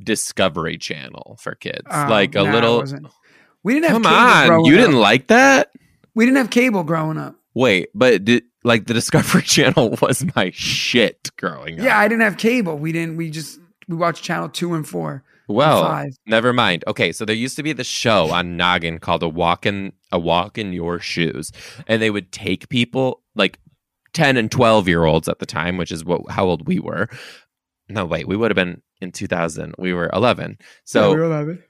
[0.03, 1.83] Discovery Channel for kids.
[1.89, 2.83] Oh, like a nah, little.
[3.63, 4.81] We didn't have Come on, you up.
[4.81, 5.71] didn't like that?
[6.15, 7.35] We didn't have cable growing up.
[7.53, 11.85] Wait, but did, like the Discovery Channel was my shit growing up.
[11.85, 12.77] Yeah, I didn't have cable.
[12.77, 13.15] We didn't.
[13.15, 15.23] We just we watched channel two and four.
[15.47, 16.09] and Well, five.
[16.25, 16.83] never mind.
[16.87, 20.19] Okay, so there used to be the show on Noggin called a walk in a
[20.19, 21.51] walk in your shoes,
[21.87, 23.59] and they would take people like
[24.13, 27.07] ten and twelve year olds at the time, which is what how old we were,
[27.87, 29.75] No, wait, we would have been in 2000.
[29.77, 30.55] We were 11.
[30.59, 31.63] Yeah, So, we were 11.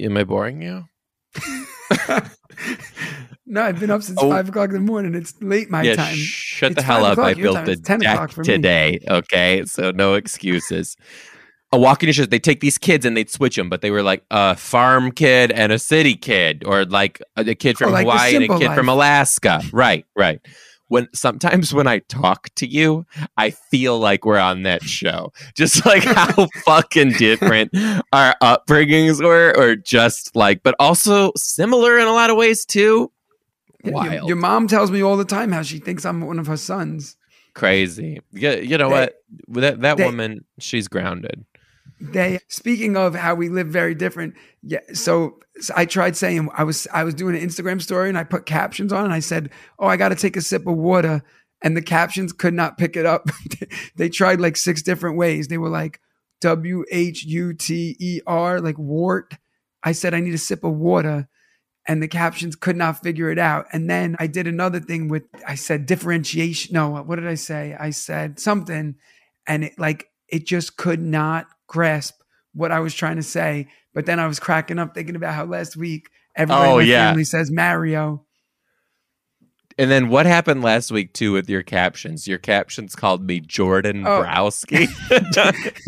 [0.00, 0.84] am I boring you?
[3.48, 4.30] no, I've been up since Oh.
[4.30, 5.14] five o'clock in the morning.
[5.14, 6.14] It's late my yeah, time.
[6.16, 7.24] shut the It's hell five up.
[7.24, 9.00] I built the It's 10 deck today.
[9.08, 9.64] Okay.
[9.66, 10.96] So, no excuses.
[11.70, 14.24] A walking shows, they take these kids and they'd switch them, but they were like
[14.30, 18.36] a farm kid and a city kid, or like a, kid from Oh, like Hawaii
[18.36, 18.88] and a kid from.
[18.88, 19.60] Alaska.
[19.72, 20.40] Right, right.
[20.90, 23.04] When sometimes when I talk to you,
[23.36, 25.34] I feel like we're on that show.
[25.54, 27.70] Just like how fucking different
[28.14, 33.12] our upbringings were, or just like, but also similar in a lot of ways too.
[33.84, 36.46] Yeah, Your, your mom tells me all the time how she thinks I'm one of
[36.48, 37.16] her sons.
[37.54, 38.20] Crazy.
[38.32, 39.14] Yeah, you know They- what?
[39.48, 41.44] That that they- woman, she's grounded.
[42.00, 44.34] They speaking of how we live very different.
[44.62, 48.16] Yeah, so, so I tried saying I was I was doing an Instagram story and
[48.16, 50.76] I put captions on and I said, "Oh, I got to take a sip of
[50.76, 51.22] water,"
[51.60, 53.28] and the captions could not pick it up.
[53.96, 55.48] they tried like six different ways.
[55.48, 56.00] They were like
[56.40, 59.34] W H U T E R, like wart.
[59.82, 61.26] I said I need a sip of water,
[61.88, 63.66] and the captions could not figure it out.
[63.72, 66.74] And then I did another thing with I said differentiation.
[66.74, 67.74] No, what did I say?
[67.78, 68.94] I said something,
[69.46, 72.14] and it like it just could not grasp
[72.52, 73.68] what I was trying to say.
[73.94, 76.92] But then I was cracking up thinking about how last week everybody Oh, in my
[76.92, 77.08] yeah.
[77.08, 78.24] family says Mario.
[79.80, 82.26] And then what happened last week too with your captions?
[82.26, 84.22] Your captions called me Jordan Oh.
[84.24, 84.88] Browski.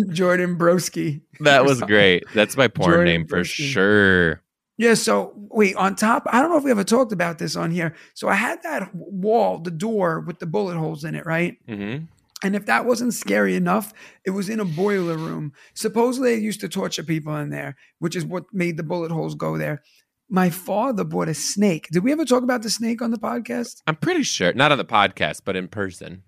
[0.12, 1.20] Jordan Broski.
[1.40, 2.24] that was great.
[2.32, 4.42] That's my porn Jordan name for sure.
[4.80, 7.70] Yeah, so wait, on top, I don't know if we ever talked about this on
[7.70, 7.94] here.
[8.14, 11.58] So I had that wall, the door with the bullet holes in it, right?
[11.68, 11.96] hmm
[12.42, 13.92] And if that wasn't scary enough,
[14.24, 15.52] it was in a boiler room.
[15.74, 19.34] Supposedly, they used to torture people in there, which is what made the bullet holes
[19.34, 19.82] go there.
[20.30, 21.88] My father bought a snake.
[21.92, 23.82] Did we ever talk about the snake on the podcast?
[23.86, 26.22] I'm pretty sure, not on the podcast, but in person.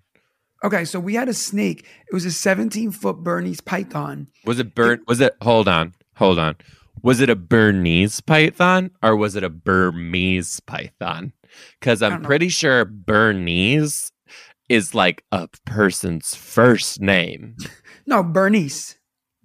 [0.63, 1.87] Okay, so we had a snake.
[2.07, 4.27] It was a 17 foot Bernese python.
[4.45, 5.07] Was it burnt?
[5.07, 5.33] Was it?
[5.41, 6.55] Hold on, hold on.
[7.03, 11.33] Was it a Bernese python or was it a Burmese python?
[11.79, 14.09] Because I'm pretty sure Bernese
[14.69, 17.57] is like a person's first name.
[18.05, 18.95] No, Bernese.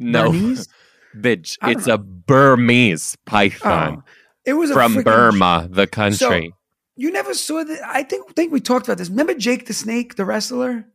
[0.01, 0.66] No, Bernese?
[1.16, 4.03] bitch, it's a Burmese python Oh,
[4.44, 6.53] it was from freaking- Burma, the country.
[6.97, 7.81] You never saw that.
[7.87, 9.11] I think think we talked about this.
[9.11, 10.87] Remember Jake the Snake, the wrestler?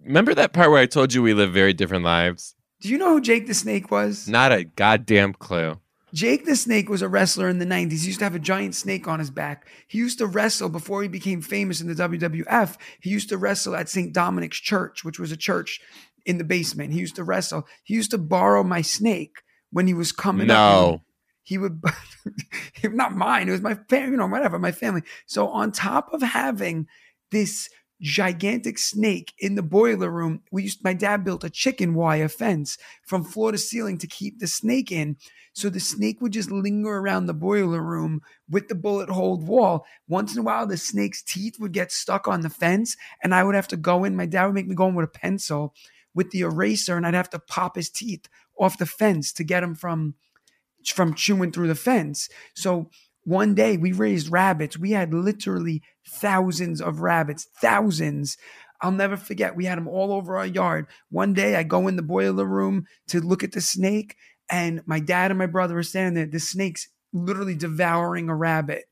[0.00, 2.54] Remember that part where I told you we live very different lives?
[2.84, 4.28] Do you know who Jake the Snake was?
[4.28, 5.80] Not a goddamn clue.
[6.12, 8.02] Jake the Snake was a wrestler in the 90s.
[8.02, 9.66] He used to have a giant snake on his back.
[9.88, 12.76] He used to wrestle before he became famous in the WWF.
[13.00, 14.12] He used to wrestle at St.
[14.12, 15.80] Dominic's Church, which was a church
[16.26, 16.92] in the basement.
[16.92, 17.66] He used to wrestle.
[17.84, 19.36] He used to borrow my snake
[19.70, 20.58] when he was coming up.
[20.58, 21.02] No.
[21.42, 21.82] He would,
[22.84, 25.04] not mine, it was my family, you know, whatever, my family.
[25.24, 26.86] So, on top of having
[27.30, 27.70] this
[28.00, 32.76] gigantic snake in the boiler room, we used, my dad built a chicken wire fence
[33.02, 35.16] from floor to ceiling to keep the snake in.
[35.52, 39.86] So the snake would just linger around the boiler room with the bullet holed wall.
[40.08, 43.44] Once in a while, the snake's teeth would get stuck on the fence, and I
[43.44, 44.16] would have to go in.
[44.16, 45.74] My dad would make me go in with a pencil
[46.12, 48.28] with the eraser, and I'd have to pop his teeth
[48.58, 50.14] off the fence to get him from
[50.92, 52.28] from chewing through the fence.
[52.54, 52.90] So
[53.24, 54.78] one day we raised rabbits.
[54.78, 58.36] We had literally thousands of rabbits, thousands.
[58.80, 59.56] I'll never forget.
[59.56, 60.86] We had them all over our yard.
[61.10, 64.16] One day I go in the boiler room to look at the snake,
[64.50, 66.26] and my dad and my brother are standing there.
[66.26, 68.84] The snake's literally devouring a rabbit.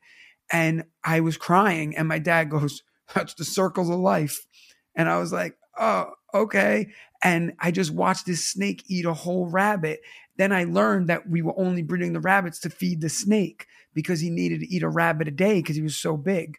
[0.51, 2.83] And I was crying, and my dad goes,
[3.15, 4.47] That's the circles of life.
[4.95, 6.89] And I was like, Oh, okay.
[7.23, 10.01] And I just watched this snake eat a whole rabbit.
[10.37, 14.21] Then I learned that we were only breeding the rabbits to feed the snake because
[14.21, 16.59] he needed to eat a rabbit a day because he was so big.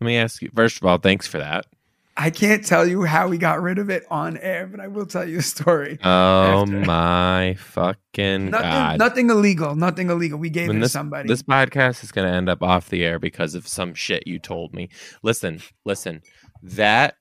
[0.00, 0.50] Let me ask you.
[0.54, 1.66] First of all, thanks for that.
[2.14, 5.06] I can't tell you how we got rid of it on air, but I will
[5.06, 5.98] tell you a story.
[6.04, 6.80] Oh After.
[6.80, 8.98] my fucking Nothing, god!
[8.98, 9.74] nothing illegal.
[9.74, 10.38] Nothing illegal.
[10.38, 11.28] We gave When it to somebody.
[11.28, 14.38] This podcast is going to end up off the air because of some shit you
[14.38, 14.90] told me.
[15.22, 16.20] Listen, listen.
[16.62, 17.16] That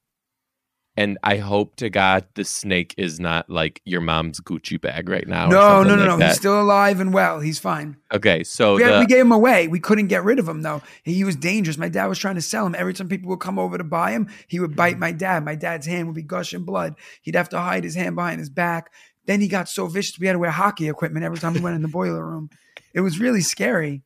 [1.01, 5.27] and I hope to God the snake is not like your mom's Gucci bag right
[5.27, 5.47] now.
[5.47, 6.17] or no, no, no, like no.
[6.17, 6.27] that.
[6.29, 7.39] He's still alive and well.
[7.39, 7.97] He's fine.
[8.13, 9.67] okay, so We, the, we gave him away.
[9.67, 10.83] We couldn't get rid of him though.
[11.03, 11.77] He was dangerous.
[11.77, 12.75] My dad was trying to sell him.
[12.75, 15.43] Every time people would come over to buy him, he would bite my dad.
[15.43, 16.95] My dad's hand would be gushing blood.
[17.23, 18.91] He'd have to hide his hand behind his back.
[19.25, 21.75] Then he got so vicious we had to wear hockey equipment every time we went
[21.75, 22.49] in the boiler room.
[22.93, 24.03] It was really scary.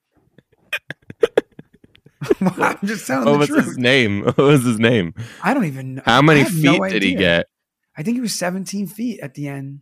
[2.41, 4.23] I'm just telling what the was his name?
[4.25, 5.13] What was his name?
[5.43, 6.01] I don't even know.
[6.05, 7.47] How many feet no did he get?
[7.97, 9.81] I think he was 17 feet at the end.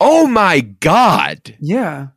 [0.00, 1.56] Oh my god!
[1.60, 2.08] Yeah.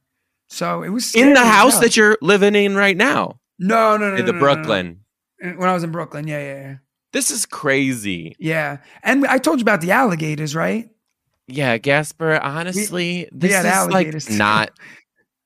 [0.47, 4.15] So it was In the house that you're living in right now, no, no, no,
[4.17, 4.55] in the no, no, no.
[4.55, 4.99] Brooklyn.
[5.39, 6.75] When I was in Brooklyn, yeah, yeah, yeah.
[7.11, 8.35] This is crazy.
[8.39, 10.89] Yeah, and I told you about the alligators, right?
[11.47, 14.37] Yeah, Gasper, honestly, we this is like too.
[14.37, 14.71] not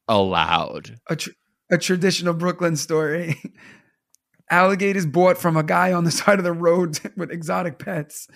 [0.08, 0.99] allowed.
[1.17, 1.30] Tr-
[1.69, 3.41] a traditional Brooklyn story.
[4.49, 8.27] alligators bought from a guy on the side of the road with exotic pets.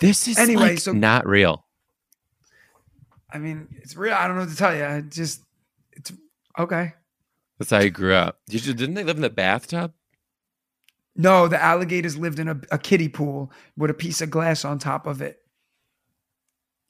[0.00, 1.64] This is Anyway, like so- not real.
[3.32, 4.14] I mean, it's real.
[4.14, 4.84] I don't know what to tell you.
[4.84, 5.42] I just,
[5.92, 6.12] it's
[6.58, 6.94] okay.
[7.58, 8.38] That's how you grew up.
[8.48, 9.92] Did you, didn't they live in the bathtub?
[11.16, 14.78] No, the alligators lived in a, a kiddie pool with a piece of glass on
[14.78, 15.38] top of it.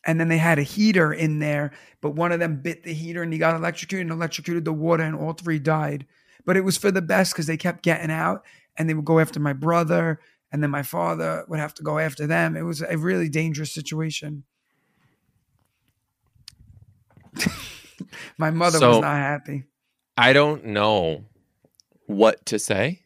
[0.07, 3.23] And then they had a heater in there, but one of them bit the heater
[3.23, 6.07] and he got electrocuted and electrocuted the water, and all three died.
[6.45, 8.45] But it was for the best because they kept getting out
[8.77, 10.21] and they would go after my brother,
[10.53, 12.57] and then my father would have to go after them.
[12.57, 14.45] It was a really dangerous situation.
[18.39, 19.65] my mother was not happy.
[20.17, 21.25] I don't know
[22.07, 23.03] what to say,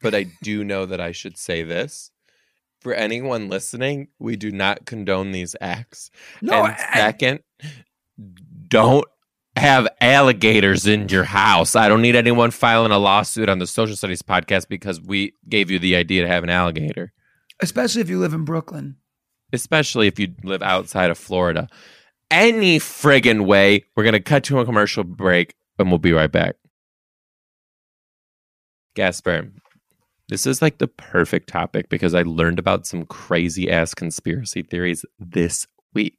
[0.00, 2.10] but I do know that I should say this.
[2.88, 6.10] For anyone listening, we do not condone these acts.
[6.40, 7.40] No, and I- second,
[8.68, 9.04] don't
[9.56, 11.76] have alligators in your house.
[11.76, 15.70] I don't need anyone filing a lawsuit on the social studies podcast because we gave
[15.70, 17.12] you the idea to have an alligator,
[17.60, 18.96] especially if you live in Brooklyn.
[19.52, 21.68] especially if you live outside of Florida.
[22.30, 26.32] Any friggin' way, we're going to cut to a commercial break and we'll be right
[26.32, 26.56] back.
[28.94, 29.50] Gasper,
[30.28, 35.04] this is like the perfect topic because I learned about some crazy ass conspiracy theories
[35.18, 36.18] this week.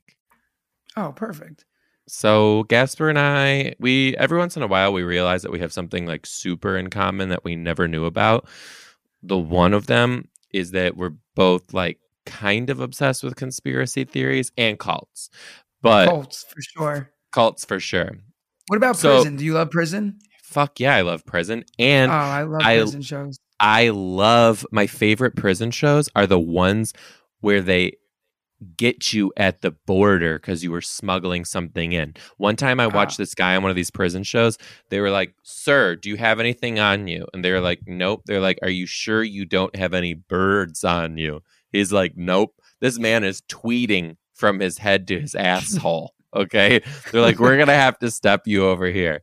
[0.97, 1.65] Oh, perfect.
[2.07, 5.71] So Gasper and I, we every once in a while we realize that we have
[5.71, 8.47] something like super in common that we never knew about.
[9.21, 14.51] The one of them is that we're both like kind of obsessed with conspiracy theories
[14.57, 15.29] and cults.
[15.81, 17.11] But cults for sure.
[17.31, 18.17] cults for sure.
[18.67, 19.35] What about So- prison?
[19.35, 20.17] Do you love prison?
[20.43, 21.63] Fuck yeah, I love prison.
[21.77, 23.39] And oh, I love I- prison shows.
[23.59, 26.93] I love my favorite prison shows are the ones
[27.41, 27.93] where they
[28.75, 32.13] get you at the border because you were smuggling something in.
[32.37, 33.23] One time I watched Ah.
[33.23, 34.57] this guy on one of these prison shows.
[34.89, 37.25] They were like, Sir, do you have anything on you?
[37.33, 38.23] And they were like, Nope.
[38.25, 41.41] They're like, Are you sure you don't have any birds on you?
[41.71, 42.53] He's like, Nope.
[42.81, 46.13] This man is tweeting from his head to his asshole.
[46.35, 46.81] Okay.
[47.11, 49.21] They're like, We're going to have to step you over here.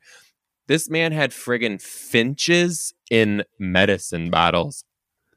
[0.69, 4.85] This man had friggin' finches in medicine bottles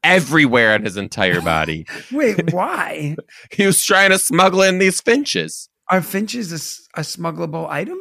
[0.03, 1.85] everywhere on his entire body.
[2.11, 3.15] Wait, why?
[3.51, 5.69] he was trying to smuggle in these finches.
[5.89, 6.51] Are finches
[6.95, 7.97] a smugglable item?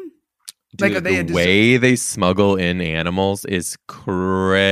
[0.79, 4.63] Dude, Like, the way they smuggle in animals is crazy.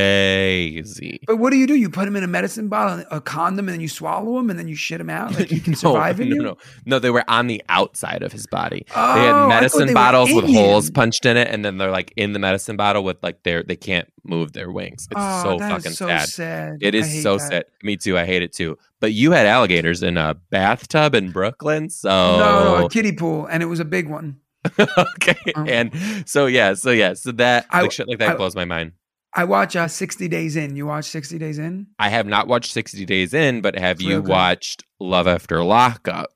[1.26, 1.74] But what do you do?
[1.74, 4.56] You put them in a medicine bottle, a condom, and then you swallow them, and
[4.56, 5.34] then you shit them out.
[5.34, 6.42] Like you can no, survive in no, you.
[6.42, 7.00] no, no.
[7.00, 8.86] They were on the outside of his body.
[8.94, 11.90] Oh, they had oh, medicine they bottles with holes punched in it, and then they're
[11.90, 15.08] like in the medicine bottle with like their they can't move their wings.
[15.10, 16.28] It's oh, so fucking so sad.
[16.28, 16.78] sad.
[16.82, 17.48] It is so that.
[17.48, 17.64] sad.
[17.82, 18.16] Me too.
[18.16, 18.78] I hate it too.
[19.00, 23.46] But you had alligators in a bathtub in Brooklyn, so No, no, a kiddie pool,
[23.46, 24.38] and it was a big one.
[24.98, 25.52] okay.
[25.54, 28.54] Um, and so yeah, so yeah, so that I- like shit like that I- blows
[28.54, 28.92] my mind.
[29.38, 30.76] I watch uh, 60 Days In.
[30.76, 31.88] You watch 60 Days In?
[31.98, 34.28] I have not watched 60 Days In, but have you good.
[34.28, 36.30] watched Love After Lockup?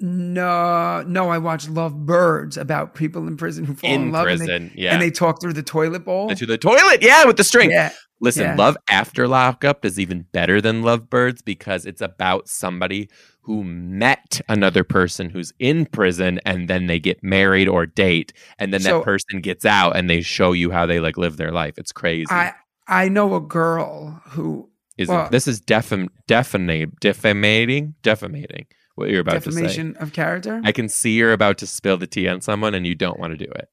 [0.00, 1.28] No, no.
[1.30, 4.46] I watched Love Birds about people in prison who fall in, in love and they,
[4.46, 4.92] prison, yeah.
[4.92, 6.28] and they talk through the toilet bowl.
[6.34, 7.70] to the toilet, yeah, with the string.
[7.70, 8.54] Yeah, Listen, yeah.
[8.56, 13.08] Love After Lockup is even better than Lovebirds because it's about somebody
[13.42, 18.72] who met another person who's in prison and then they get married or date and
[18.74, 21.52] then So- that person gets out and they show you how they like live their
[21.52, 21.74] life.
[21.78, 22.26] It's crazy.
[22.30, 22.54] I
[22.86, 29.20] I know a girl who is well- this is defam defamate defamating defamating what you're
[29.20, 29.60] about to say.
[29.62, 30.60] defamation of character.
[30.64, 33.38] I can see you're about to spill the tea on someone and you don't want
[33.38, 33.68] to do it.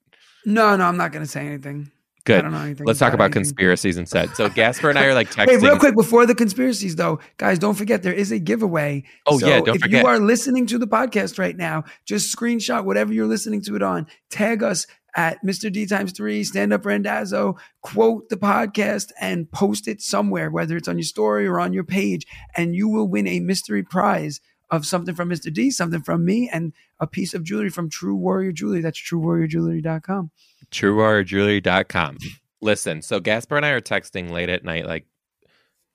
[0.46, 1.90] no, no, I'm not going to say anything.
[2.28, 2.42] I Good.
[2.42, 2.88] don't know anything.
[2.88, 3.44] Let's talk about anything.
[3.44, 4.36] conspiracies instead.
[4.36, 5.48] So Gasper and I are like texting.
[5.48, 9.04] Wait, real quick before the conspiracies, though, guys, don't forget there is a giveaway.
[9.28, 10.02] Oh, So yeah, don't if forget.
[10.02, 13.84] you are listening to the podcast right now, just screenshot whatever you're listening to it
[13.84, 14.08] on.
[14.32, 15.72] Tag us at Mr.
[15.72, 20.88] D times three, stand up Randazzo, quote the podcast and post it somewhere, whether it's
[20.88, 22.26] on your story or on your page,
[22.58, 25.54] and you will win a mystery prize of something from Mr.
[25.54, 28.82] D, something from me, and a piece of jewelry from True Warrior Jewelry.
[28.82, 30.32] That's truewarriorjewelry.com.
[30.72, 32.18] truewarriorjewelry.com.
[32.62, 34.86] Listen, so Gasper and I are texting late at night.
[34.86, 35.06] Like,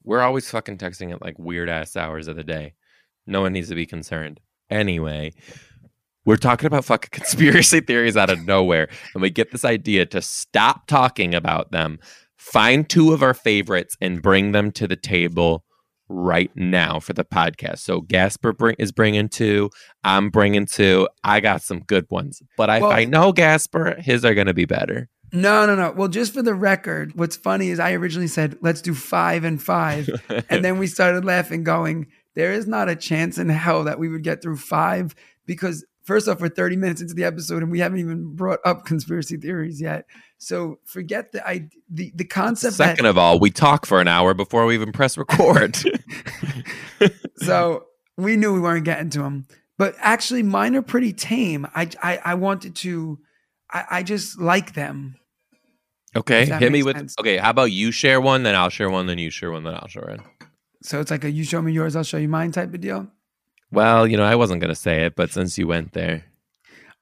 [0.04, 2.74] we're always fucking texting at like weird ass hours of the day.
[3.26, 4.40] No one needs to be concerned.
[4.70, 5.32] Anyway,
[6.24, 8.88] we're talking about fucking conspiracy theories out of nowhere.
[9.14, 11.98] And we get this idea to stop talking about them,
[12.36, 15.64] find two of our favorites, and bring them to the table
[16.10, 17.78] right now for the podcast.
[17.78, 19.70] So Gasper bring, is bringing two.
[20.04, 21.08] I'm bringing two.
[21.24, 22.42] I got some good ones.
[22.56, 25.08] But if Well- I know Gasper, his are going to be better.
[25.32, 25.92] No, no, no.
[25.92, 29.62] Well, just for the record, what's funny is I originally said, let's do five and
[29.62, 30.08] five.
[30.50, 34.08] and then we started laughing, going, there is not a chance in hell that we
[34.08, 35.14] would get through five
[35.46, 38.84] because, first off, we're 30 minutes into the episode and we haven't even brought up
[38.84, 40.06] conspiracy theories yet.
[40.38, 42.74] So forget the I, the, the concept.
[42.74, 45.76] Second that, of all, we talk for an hour before we even press record.
[47.36, 47.86] so
[48.16, 49.46] we knew we weren't getting to them.
[49.78, 51.66] But actually, mine are pretty tame.
[51.74, 53.18] I, I, I wanted to,
[53.70, 55.16] I, I just like them.
[56.14, 56.96] okay, hit me with.
[56.96, 57.14] sense.
[57.18, 59.74] Okay, how about you share one, then I'll share one, then you share one, then
[59.74, 60.22] I'll share one.
[60.82, 63.08] So it's like a you show me yours, I'll show you mine type of deal.
[63.72, 66.24] Well, you know, I wasn't gonna say it, but since you went there,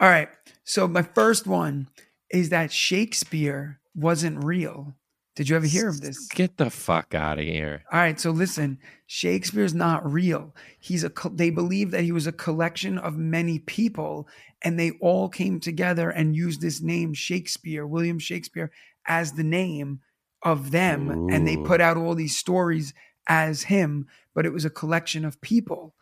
[0.00, 0.28] All right.
[0.64, 1.88] So my first one
[2.30, 4.94] is that Shakespeare wasn't real.
[5.34, 6.26] Did you ever hear of this?
[6.28, 7.84] Get the fuck out of here.
[7.92, 10.52] All right, so listen, Shakespeare's not real.
[10.80, 14.28] He's a they believe that he was a collection of many people
[14.62, 18.72] and they all came together and used this name Shakespeare, William Shakespeare
[19.06, 20.00] as the name
[20.42, 22.92] of them and they put out all these stories
[23.28, 25.94] as him, but it was a collection of people.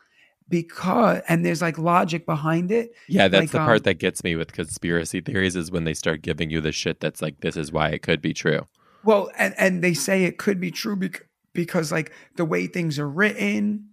[0.48, 2.92] Because and there's like logic behind it.
[3.08, 5.94] Yeah, that's Like, the um, part that gets me with conspiracy theories is when they
[5.94, 8.66] start giving you the shit that's like, this is why it could be true.
[9.04, 12.98] Well, and, and they say it could be true bec- because, like, the way things
[12.98, 13.88] are written,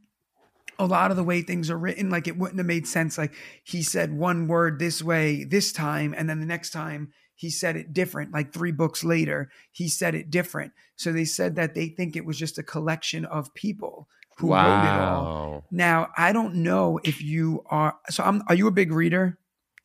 [0.78, 3.18] a lot of the way things are written, like, it wouldn't have made sense.
[3.18, 7.50] Like, he said one word this way this time, and then the next time he
[7.50, 8.32] said it different.
[8.34, 10.72] Like, three books later, he said it different.
[10.96, 14.08] So they said that they think it was just a collection of people
[14.48, 15.52] who wrote it all.
[15.52, 15.64] wow.
[15.72, 17.98] Now, I don't know if you are.
[18.10, 18.44] So, I'm.
[18.48, 19.38] Are you a big reader?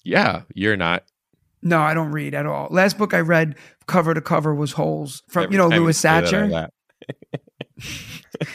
[0.04, 1.04] Yeah, you're not.
[1.62, 2.68] No, I don't read at all.
[2.70, 6.68] Last book I read, cover to cover, was Holes from Every you know say Satcher.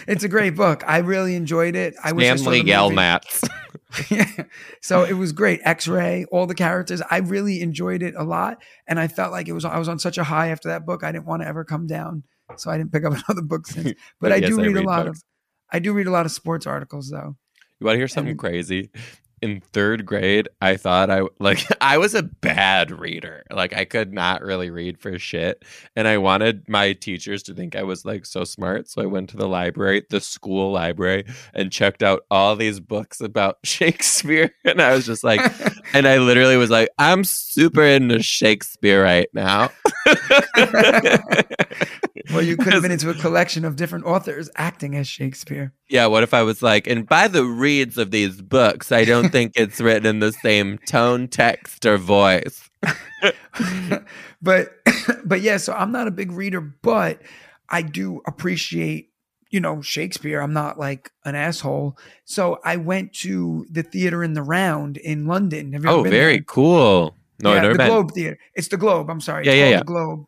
[0.08, 0.84] It's a great book.
[0.88, 1.96] I really enjoyed it.
[2.02, 2.96] I wish I saw Stanley movie.
[4.10, 4.46] Yeah.
[4.82, 5.60] So it was great.
[5.63, 7.02] X-ray, all the characters.
[7.12, 9.66] I really enjoyed it a lot, and I felt like it was.
[9.66, 11.04] I was on such a high after that book.
[11.04, 12.24] I didn't want to ever come down,
[12.58, 13.94] so I didn't pick up another book since.
[14.20, 15.20] But, I yes, do read, a lot books.
[15.20, 15.24] of.
[15.71, 17.36] I do read a lot of sports articles though.
[17.80, 18.91] You want to hear something And- crazy?
[19.43, 23.43] In third grade, I thought I like I was a bad reader.
[23.51, 25.65] Like I could not really read for shit,
[25.97, 28.88] and I wanted my teachers to think I was like so smart.
[28.88, 33.19] So I went to the library, the school library, and checked out all these books
[33.19, 34.56] about Shakespeare.
[34.63, 35.41] And I was just like,
[35.93, 39.71] and I literally was like, I'm super into Shakespeare right now.
[42.32, 45.73] well, you could have been into a collection of different authors acting as Shakespeare.
[45.93, 49.29] Yeah, what if I was like, and by the reads of these books, I don't
[49.32, 52.67] think it's written in the same tone, text, or voice.
[54.41, 54.69] but
[55.23, 57.21] but yeah, so I'm not a big reader, but
[57.69, 59.12] I do appreciate,
[59.51, 60.41] you know, Shakespeare.
[60.41, 61.95] I'm not like an asshole.
[62.25, 65.79] So I went to the theater in the round in London.
[65.86, 66.43] Oh, very there?
[66.43, 67.15] cool.
[67.39, 67.88] No, yeah, the been.
[67.88, 68.39] Globe Theater.
[68.56, 69.12] It's the Globe.
[69.12, 69.45] I'm sorry.
[69.45, 69.79] Yeah, It's yeah, yeah.
[69.79, 70.25] The Globe.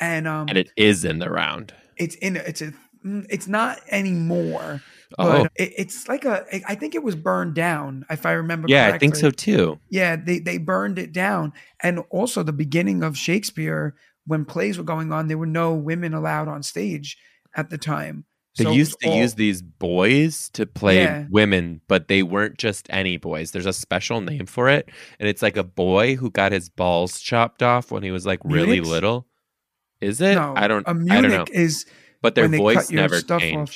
[0.00, 1.74] And um And it is in the round.
[1.98, 2.72] it's in it's a
[3.04, 4.80] mm, it's not anymore.
[5.18, 8.66] Oh, But it, it's like a I think it was burned down if I remember
[8.68, 9.78] yeah, I think so too.
[9.90, 13.94] Yeah, they they burned it down, and also the beginning of Shakespeare
[14.26, 17.18] when plays were going on, there were no women allowed on stage
[17.56, 18.24] at the time.
[18.56, 21.24] They So used to all- use these boys to play Yeah.
[21.30, 23.50] women, but they weren't just any boys.
[23.50, 27.18] There's a special name for it, and it's like a boy who got his balls
[27.20, 28.86] chopped off when he was like really Munichs?
[28.86, 29.26] little.
[30.00, 30.34] Is it?
[30.34, 30.86] no, I don't.
[30.86, 31.44] A I don't Munich know.
[31.52, 31.86] is
[32.20, 33.74] But their voice never stuff off.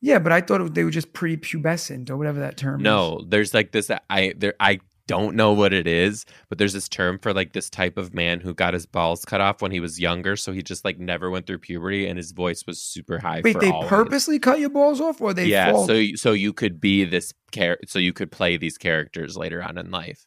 [0.00, 2.80] Yeah, but I thought they were just prepubescent or whatever that term.
[2.80, 2.84] is.
[2.84, 3.90] No, there's like this.
[4.10, 4.54] I there.
[4.60, 8.14] I don't know what it is, but there's this term for like this type of
[8.14, 10.98] man who got his balls cut off when he was younger, so he just like
[10.98, 13.42] never went through puberty, and his voice was super high.
[13.44, 15.86] Wait, they purposely cut your balls off, or they yeah, fall?
[15.86, 19.76] so so you could be this char- so you could play these characters later on
[19.76, 20.24] in life.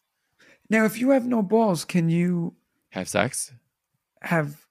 [0.70, 2.54] now, if you have no balls, can you
[2.90, 3.52] Have sex?
[4.22, 4.64] have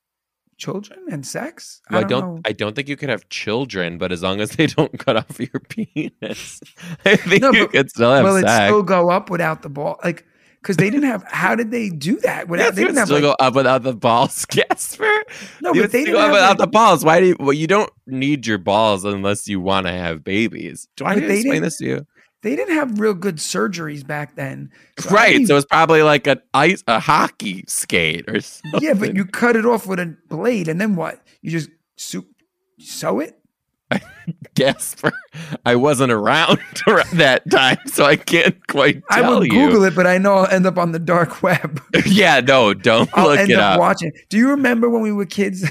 [0.58, 1.82] children and sex?
[1.89, 2.36] Well, I don't, don't.
[2.36, 2.41] know.
[2.46, 5.39] I don't think you could have children, but as long as they don't cut off
[5.39, 6.62] your penis,
[7.06, 8.34] I think No, you could still have sex.
[8.34, 10.00] Will it still go up without the ball?
[10.04, 10.26] Like,
[10.62, 11.24] because they didn't have.
[11.28, 12.66] How did they do that without?
[12.66, 15.24] Yes, they didn't have still like, go up without the balls, Gasper.
[15.62, 17.05] no, you but they didn't go up have without like, the balls.
[17.05, 17.36] Why do you?
[17.39, 20.88] Well, you don't need your balls unless you want to have babies.
[20.97, 22.08] Do I need to explain this to you?
[22.43, 24.71] They didn't have real good surgeries back then.
[24.99, 25.38] So right.
[25.38, 28.81] be- So it's probably like an ice, a hockey skate or something.
[28.81, 31.21] yeah, but you cut it off with a blade, and then what?
[31.41, 32.27] You just soup,
[32.79, 33.36] sew it.
[34.55, 35.11] Gasper.
[35.65, 36.59] I wasn't around
[37.13, 39.51] that time, so I can't quite I will you.
[39.51, 41.81] Google it, but I know I'll end up on the dark web.
[42.05, 43.79] yeah, no, don't I'll look end it up up.
[43.79, 44.11] watching.
[44.29, 45.69] Do you remember when we were kids?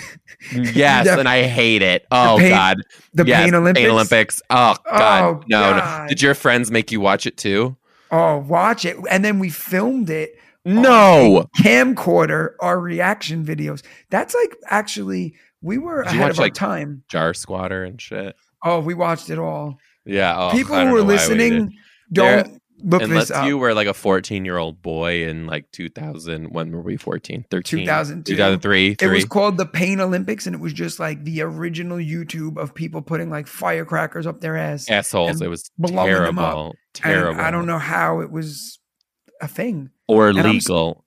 [0.53, 2.07] Yes, and I hate it.
[2.11, 2.77] Oh Pain- God,
[3.15, 3.89] the yes, Pain Olympics.
[3.91, 4.43] Olympics.
[4.51, 6.07] Oh God, Oh, no, no.
[6.09, 7.77] Did your friends make you watch it too?
[8.11, 11.49] Oh, watch it, and then we filmed it No.
[11.59, 13.83] camcorder our reaction videos.
[14.11, 15.35] That's like actually
[15.67, 17.03] we were Did ahead watch, of our like, time.
[17.09, 18.37] Jar Squatter and shit.
[18.65, 19.79] Oh, we watched it all.
[20.05, 20.35] Yeah.
[20.39, 21.07] Oh, People who are know we did.
[21.07, 21.75] listening,
[22.11, 23.47] There- don't look Unless this up.
[23.47, 27.45] you were like a 14 year old boy in like 2000, when were we 14?
[27.51, 27.81] 13?
[27.81, 28.33] 2002.
[28.35, 28.89] 2003.
[28.91, 29.09] It three.
[29.15, 33.03] was called the Pain Olympics, and it was just like the original YouTube of people
[33.03, 34.89] putting like firecrackers up their ass.
[34.91, 35.41] assholes.
[35.41, 36.75] It was blowing them up.
[36.93, 37.33] terrible.
[37.33, 38.79] And I don't know how it was
[39.41, 39.91] a thing.
[40.09, 41.05] Or And I'm legal.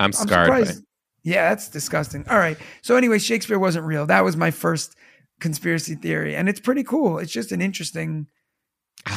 [0.00, 0.48] I'm, I'm scarred.
[0.48, 0.84] by surprised.
[1.22, 2.24] Yeah, that's disgusting.
[2.28, 2.56] All right.
[2.82, 4.06] So anyway, Shakespeare wasn't real.
[4.06, 4.96] That was my first
[5.40, 7.18] conspiracy theory, and it's pretty cool.
[7.18, 8.26] It's just an interesting.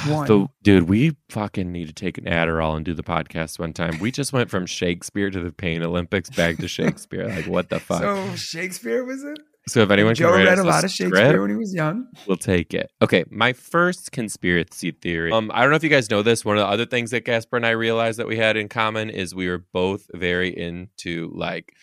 [0.08, 0.28] one.
[0.28, 4.00] The, dude, we fucking need to take an Adderall and do the podcast one time.
[4.00, 7.28] We just went from Shakespeare to the Pain Olympics back to Shakespeare.
[7.28, 8.02] like, what the fuck?
[8.02, 9.40] So, So Shakespeare was it?
[9.68, 12.08] So if anyone Joe write read a lot of script, Shakespeare when he was young.
[12.28, 12.92] we'll take it.
[13.02, 15.32] Okay, my first conspiracy theory.
[15.32, 16.44] Um, I don't know if you guys know this.
[16.44, 19.10] One of the other things that Gasper and I realized that we had in common
[19.10, 21.74] is we were both very into like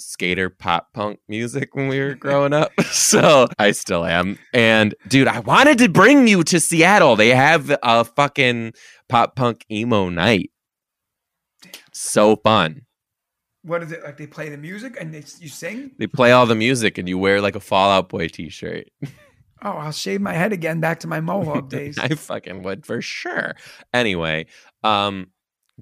[0.00, 2.72] skater pop punk music when we were growing up.
[2.90, 4.38] so I still am.
[4.52, 7.16] And dude, I wanted to bring you to Seattle.
[7.16, 8.72] They have a fucking
[9.08, 10.50] pop punk emo night.
[11.92, 12.82] So fun.
[13.62, 14.16] What is it like?
[14.16, 15.90] They play the music and they, you sing.
[15.98, 18.88] They play all the music and you wear like a Fall Out Boy t-shirt.
[19.62, 20.80] Oh, I'll shave my head again.
[20.80, 21.98] Back to my mohawk days.
[21.98, 23.54] I fucking would for sure.
[23.92, 24.46] Anyway,
[24.82, 25.26] um,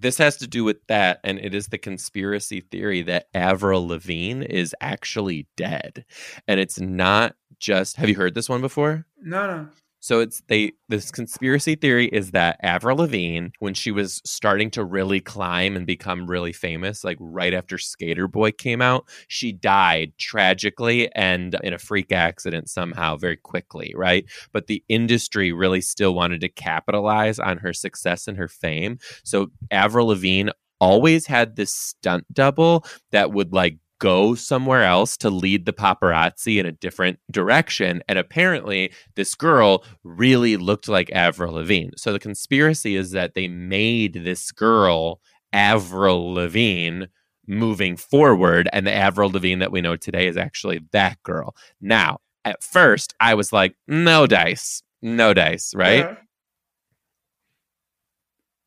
[0.01, 4.44] this has to do with that, and it is the conspiracy theory that Avril Lavigne
[4.44, 6.05] is actually dead,
[6.46, 7.96] and it's not just.
[7.96, 9.07] Have you heard this one before?
[9.20, 9.68] No, no.
[10.09, 14.82] So it's they this conspiracy theory is that Avril Lavigne, when she was starting to
[14.82, 20.14] really climb and become really famous, like right after Sk8er Boi came out, she died
[20.16, 24.24] tragically and in a freak accident somehow very quickly, right?
[24.50, 29.00] But the industry really still wanted to capitalize on her success and her fame.
[29.24, 30.48] So Avril Lavigne
[30.80, 36.59] always had this stunt double that would like go somewhere else to lead the paparazzi
[36.59, 38.03] in a different direction.
[38.09, 41.90] And apparently, this girl really looked like Avril Lavigne.
[41.96, 45.20] So the conspiracy is that they made this girl
[45.53, 47.05] Avril Lavigne
[47.46, 51.57] moving forward, and the Avril Lavigne that we know today is actually that girl.
[51.80, 56.16] Now, at first, I was like, no dice, no dice, right?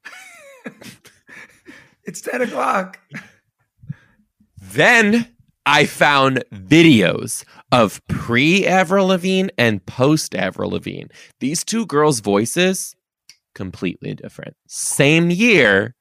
[0.05, 0.71] Yeah.
[2.03, 2.99] it's 10 o'clock.
[4.61, 5.27] Then
[5.65, 11.07] I found videos of pre Avril Lavigne and post Avril Lavigne.
[11.39, 12.95] These two girls' voices
[13.55, 14.55] completely different.
[14.67, 15.95] Same year,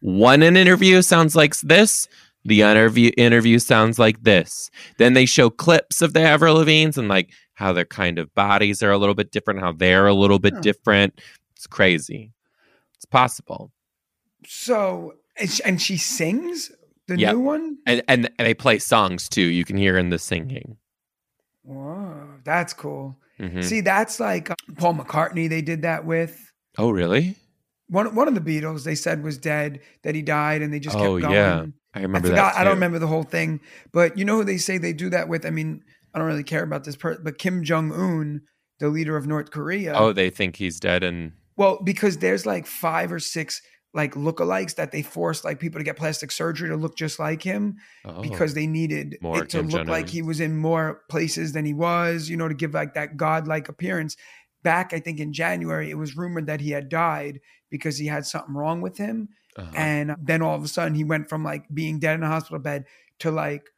[0.00, 2.08] one in interview sounds like this.
[2.44, 4.70] The interview interview sounds like this.
[4.98, 8.82] Then they show clips of the Avril Lavigne's and like how their kind of bodies
[8.82, 11.20] are a little bit different, how they're a little bit different.
[11.54, 12.32] It's crazy.
[12.94, 13.72] It's possible.
[14.46, 16.70] So, and she, and she sings
[17.08, 17.34] the Yep.
[17.34, 17.78] new one?
[17.86, 19.42] And, and and they play songs too.
[19.42, 20.76] You can hear in the singing.
[21.62, 23.16] Whoa, that's cool.
[23.40, 23.62] Mhm.
[23.64, 26.52] See, that's like uh, Paul McCartney, they did that with.
[26.78, 27.36] Oh, really?
[27.88, 30.96] One, one of the Beatles they said was dead, that he died, and they just
[30.96, 31.34] Oh, kept going.
[31.34, 31.64] yeah.
[31.94, 32.54] I I remember forgot.
[32.54, 32.60] that.
[32.60, 33.60] I don't remember the whole thing,
[33.92, 35.46] but you know who they say they do that with?
[35.46, 35.82] I mean,
[36.14, 38.40] I don't really care about this person, but Kim Jong Un,
[38.80, 39.94] the leader of North Korea.
[39.94, 43.60] Oh, they think he's dead, and Well, because there's like five or six
[43.96, 47.42] like lookalikes that they forced like people to get plastic surgery to look just like
[47.42, 51.64] him oh, because they needed it to look like he was in more places than
[51.64, 54.14] he was, you know, to give like that godlike appearance.
[54.62, 57.40] Back, I think in January, it was rumored that he had died
[57.70, 59.30] because he had something wrong with him.
[59.56, 59.72] uh-huh.
[59.74, 62.58] And then all of a sudden, he went from like being dead in a hospital
[62.58, 62.84] bed
[63.20, 63.70] to like,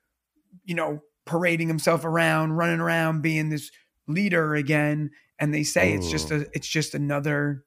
[0.64, 3.70] you know, parading himself around, running around, being this
[4.08, 5.10] leader again.
[5.38, 7.64] And they say it's just a, it's just another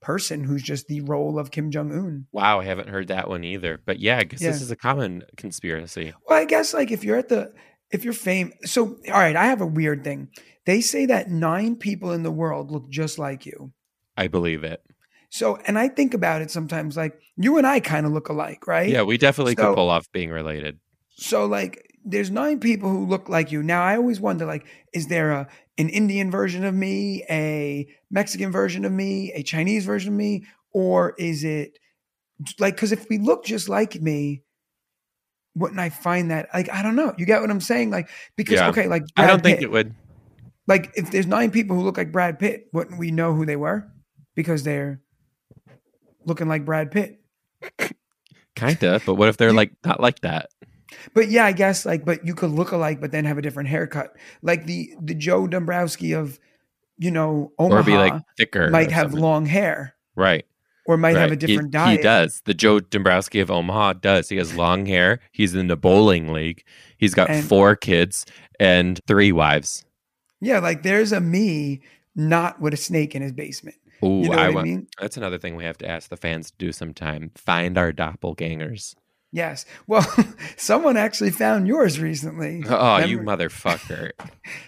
[0.00, 2.26] person who's just the role of Kim Jong Un.
[2.32, 3.80] wow, I haven't heard that one either.
[3.84, 6.12] But yeah, I guess this is a common conspiracy.
[6.28, 7.52] Well, I guess like if you're at the
[7.90, 10.28] if you're fame, so all right, I have a weird thing.
[10.66, 13.72] They say that nine people in the world look just like you.
[14.16, 14.82] I believe it.
[15.30, 18.66] So, and I think about it sometimes, like you and I kind of look alike,
[18.66, 18.88] right?
[18.88, 20.78] Yeah, we definitely So- could pull off being related.
[21.16, 23.62] So like there's nine people who look like you.
[23.62, 25.48] Now I always wonder like is there a
[25.80, 30.44] an Indian version of me, a Mexican version of me, a Chinese version of me
[30.72, 31.78] or is it
[32.58, 34.42] like cuz if we look just like me
[35.56, 37.12] wouldn't I find that like I don't know.
[37.18, 38.68] You get what I'm saying like because Yeah.
[38.70, 39.94] okay like I don't think it would.
[40.66, 43.56] like if there's nine people who look like Brad Pitt, wouldn't we know who they
[43.56, 43.88] were
[44.36, 45.00] because they're
[46.24, 47.20] looking like Brad Pitt?
[48.54, 50.50] Kinda, but what if they're like not like that?
[51.14, 53.68] But yeah, I guess like, but you could look alike, but then have a different
[53.68, 54.16] haircut.
[54.42, 56.38] Like the the Joe Dombrowski of,
[56.98, 58.70] you know, Omaha Or be like thicker.
[58.70, 59.20] might have something.
[59.20, 60.44] long hair, right.
[60.86, 61.98] or might have a different he, diet.
[61.98, 62.42] He does.
[62.44, 64.28] The Joe Dombrowski of Omaha does.
[64.28, 65.20] He has long hair.
[65.32, 66.64] He's in the bowling league.
[66.98, 68.26] He's got And- four kids
[68.58, 69.84] and three wives.
[70.40, 71.80] Yeah, like there's a me
[72.16, 73.76] not with a snake in his basement.
[74.02, 74.66] Ooh, You know I I want.
[74.66, 74.86] mean?
[74.98, 77.30] That's another thing we have to ask the fans to do sometime.
[77.36, 78.94] Find our doppelgangers.
[79.32, 79.64] Yes.
[79.86, 80.04] Well,
[80.56, 82.64] someone actually found yours recently.
[82.68, 84.10] Oh, you motherfucker.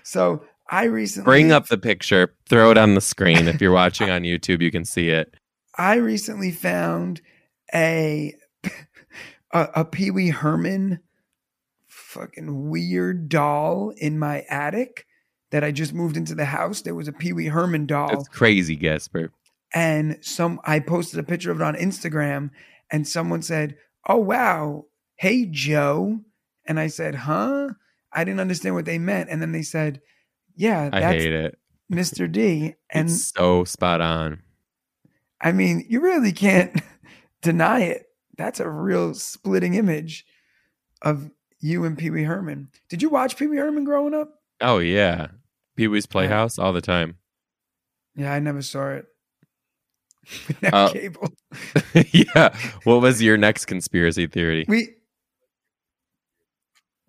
[0.04, 2.34] So I recently Bring up the picture.
[2.48, 3.48] Throw it on the screen.
[3.48, 5.34] If you're watching on YouTube, you can see it.
[5.76, 7.20] I recently found
[7.74, 8.34] a
[9.52, 11.00] a, a Pee Wee Herman
[11.86, 15.06] fucking weird doll in my attic
[15.50, 16.82] that I just moved into the house.
[16.82, 18.10] There was a Pee Wee Herman doll.
[18.12, 19.30] It's crazy, Gasper.
[19.74, 22.50] and some I posted a picture of it on Instagram
[22.90, 23.76] and someone said,
[24.06, 24.86] "Oh wow,
[25.16, 26.20] hey Joe."
[26.66, 27.70] And I said, "Huh?"
[28.12, 30.00] I didn't understand what they meant and then they said,
[30.54, 31.58] "Yeah, I that's hate it.
[31.90, 32.30] Mr.
[32.30, 34.42] D." And it's so spot on.
[35.40, 36.80] I mean, you really can't
[37.42, 38.06] deny it.
[38.36, 40.26] That's a real splitting image
[41.00, 42.68] of you and Pee Wee Herman.
[42.88, 44.40] Did you watch Pee Wee Herman growing up?
[44.60, 45.28] Oh yeah,
[45.76, 47.16] Pee Wee's Playhouse all the time.
[48.14, 49.06] Yeah, I never saw it.
[50.72, 51.28] Uh, cable.
[52.12, 52.56] yeah.
[52.84, 54.64] What was your next conspiracy theory?
[54.68, 54.94] We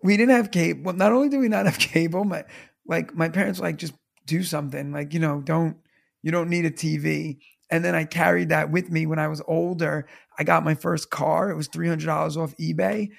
[0.02, 0.82] we didn't have cable.
[0.84, 2.44] Well, not only do we not have cable, my
[2.86, 3.94] like my parents were like just
[4.26, 4.92] do something.
[4.92, 5.76] Like you know, don't
[6.22, 7.38] you don't need a TV.
[7.70, 10.06] And then I carried that with me when I was older.
[10.38, 11.50] I got my first car.
[11.50, 13.10] It was three hundred dollars off eBay,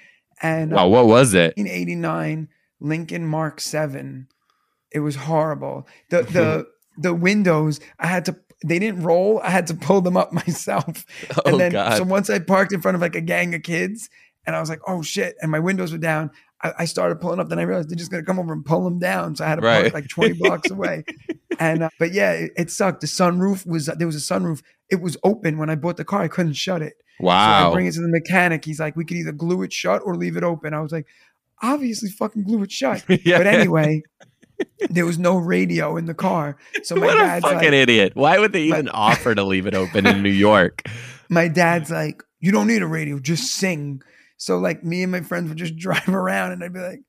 [0.42, 1.56] and Wow, what was it?
[1.56, 2.48] 1989
[2.80, 4.28] Lincoln Mark 7.
[4.92, 5.86] It was horrible.
[6.10, 6.66] The the
[6.98, 9.40] the windows I had to they didn't roll.
[9.42, 11.04] I had to pull them up myself.
[11.36, 11.96] Oh and then God.
[11.96, 14.08] so once I parked in front of like a gang of kids
[14.46, 16.30] and I was like, "Oh shit." And my windows were down.
[16.62, 18.64] I, I started pulling up then I realized they're just going to come over and
[18.64, 19.36] pull them down.
[19.36, 19.82] So I had to Right.
[19.82, 21.04] park like 20 blocks away.
[21.58, 23.00] And uh, but yeah, it, it sucked.
[23.02, 24.62] The sunroof was there was a sunroof.
[24.90, 26.22] It was open when I bought the car.
[26.22, 26.94] I couldn't shut it.
[27.20, 27.72] So I wow.
[27.72, 28.64] bring it to the mechanic.
[28.64, 30.74] He's like, we could either glue it shut or leave it open.
[30.74, 31.06] I was like,
[31.62, 33.04] obviously fucking glue it shut.
[33.08, 33.38] yeah.
[33.38, 34.02] But anyway,
[34.90, 36.56] there was no radio in the car.
[36.82, 38.12] So my dad's like, what a fucking like, idiot.
[38.14, 40.82] Why would they My- even offer to leave it open in New York?
[41.28, 44.00] my dad's like, you don't need a radio, just sing.
[44.36, 47.00] So like me and my friends would just drive around and I'd be like,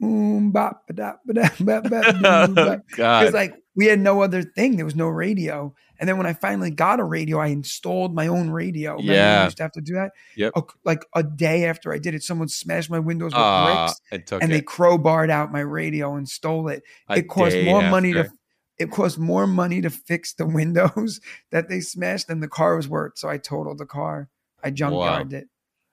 [0.00, 2.80] boom, bop, ba da, ba da, ba ba, boom, oh.
[2.88, 4.76] Because like we had no other thing.
[4.76, 5.74] There was no radio.
[5.98, 8.92] And then when I finally got a radio, I installed my own radio.
[8.92, 9.40] Remember Yeah.
[9.40, 10.12] we used to have to do that.
[10.36, 10.52] Yep.
[10.56, 14.26] A- like a day after I did it, someone smashed my windows with Ah, bricks
[14.26, 16.82] took and they crowbarred out my radio and stole it.
[17.08, 18.30] a it cost more money to
[18.78, 21.20] it cost more money to fix the windows
[21.50, 23.16] that they smashed than the car was worth.
[23.16, 24.28] So I totaled the car.
[24.62, 25.48] I junkyarded it.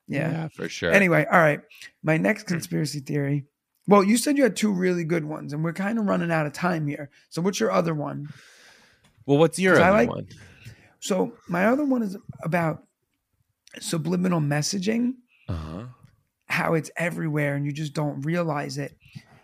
[0.08, 0.50] Yeah.
[0.50, 0.92] for sure.
[0.92, 1.62] Anyway, all right.
[2.04, 3.46] My next conspiracy theory.
[3.88, 6.46] Well, you said you had two really good ones, and we're kind of running out
[6.46, 7.10] of time here.
[7.30, 8.30] So what's your other one?
[9.26, 10.28] Well, what's your other like- one?
[11.00, 12.84] So my other one is about
[13.80, 15.14] subliminal messaging,
[15.50, 15.86] Uh-huh.
[16.46, 18.96] how it's everywhere and you just don't realize it.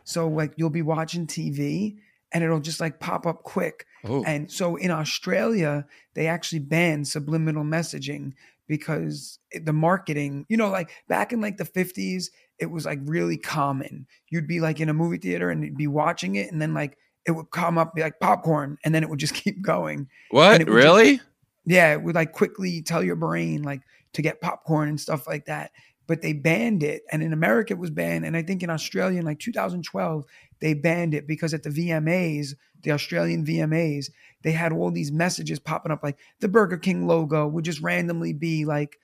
[0.03, 1.97] So like you'll be watching TV
[2.31, 3.85] and it'll just like pop up quick.
[4.05, 8.33] Oh, And so in Australia, they actually banned subliminal messaging
[8.67, 13.37] because the marketing, you know, like back in like the 50s, it was like really
[13.37, 14.05] common.
[14.29, 16.97] You'd be like in a movie theater and you'd be watching it and then like
[17.29, 20.07] it would come up be like popcorn and then it would just keep going.
[20.31, 20.59] what?
[20.59, 21.21] would just- Really?
[21.65, 23.81] Yeah, it would like quickly tell your brain like
[24.13, 25.71] to get popcorn and stuff like that.
[26.07, 27.03] But they banned it.
[27.11, 28.25] And in America, it was banned.
[28.25, 30.25] And I think in Australia in like 2012,
[30.59, 34.09] they banned it because at the VMAs, the Australian VMAs,
[34.41, 38.33] they had all these messages popping up like the Burger King logo would just randomly
[38.33, 38.97] be like,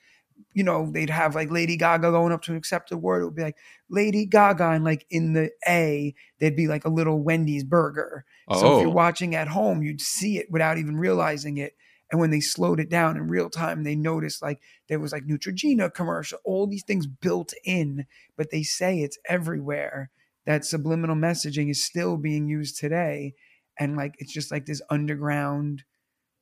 [0.53, 3.21] you know, they'd have like Lady Gaga going up to accept a word.
[3.21, 3.57] It would be like
[3.89, 4.69] Lady Gaga.
[4.71, 8.25] And like in the A, there'd be like a little Wendy's burger.
[8.51, 11.73] So if Oh, you're watching at home, you'd see it without even realizing it.
[12.11, 15.25] And when they slowed it down in real time, they noticed like there was like
[15.25, 18.05] Neutrogena commercial, all these things built in,
[18.37, 20.11] but they say it's everywhere.
[20.45, 23.33] That subliminal messaging is still being used today.
[23.79, 25.83] And like it's just like this underground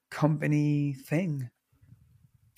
[0.09, 1.49] company thing.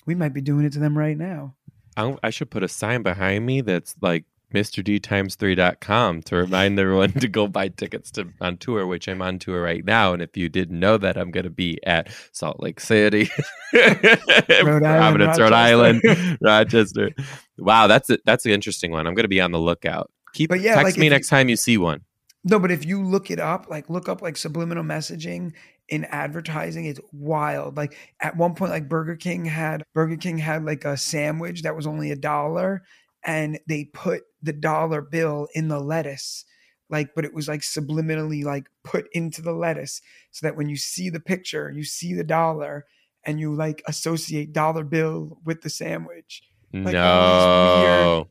[0.06, 1.54] We might be doing it to them right now.
[1.96, 4.82] I, I should put a sign behind me that's like Mr.
[4.82, 9.22] D times 3.com to remind everyone to go buy tickets to on tour, which I'm
[9.22, 10.12] on tour right now.
[10.12, 13.28] And if you didn't know that, I'm going to be at Salt Lake City,
[13.72, 15.54] Rhode Island, Providence, Rhode Rochester.
[15.54, 17.10] Island, Rochester.
[17.58, 19.06] Wow, that's a, that's an interesting one.
[19.06, 20.10] I'm going to be on the lookout.
[20.34, 22.02] Keep But yeah, text like me next time you see one.
[22.44, 25.52] No, but if you look it up, like look up like subliminal messaging
[25.88, 27.76] in advertising, it's wild.
[27.76, 31.76] Like at one point, like Burger King had Burger King had like a sandwich that
[31.76, 32.82] was only a dollar,
[33.24, 36.44] and they put the dollar bill in the lettuce.
[36.88, 40.76] Like, but it was like subliminally like put into the lettuce so that when you
[40.76, 42.86] see the picture, you see the dollar
[43.24, 46.42] and you like associate dollar bill with the sandwich.
[46.72, 48.28] Like, no.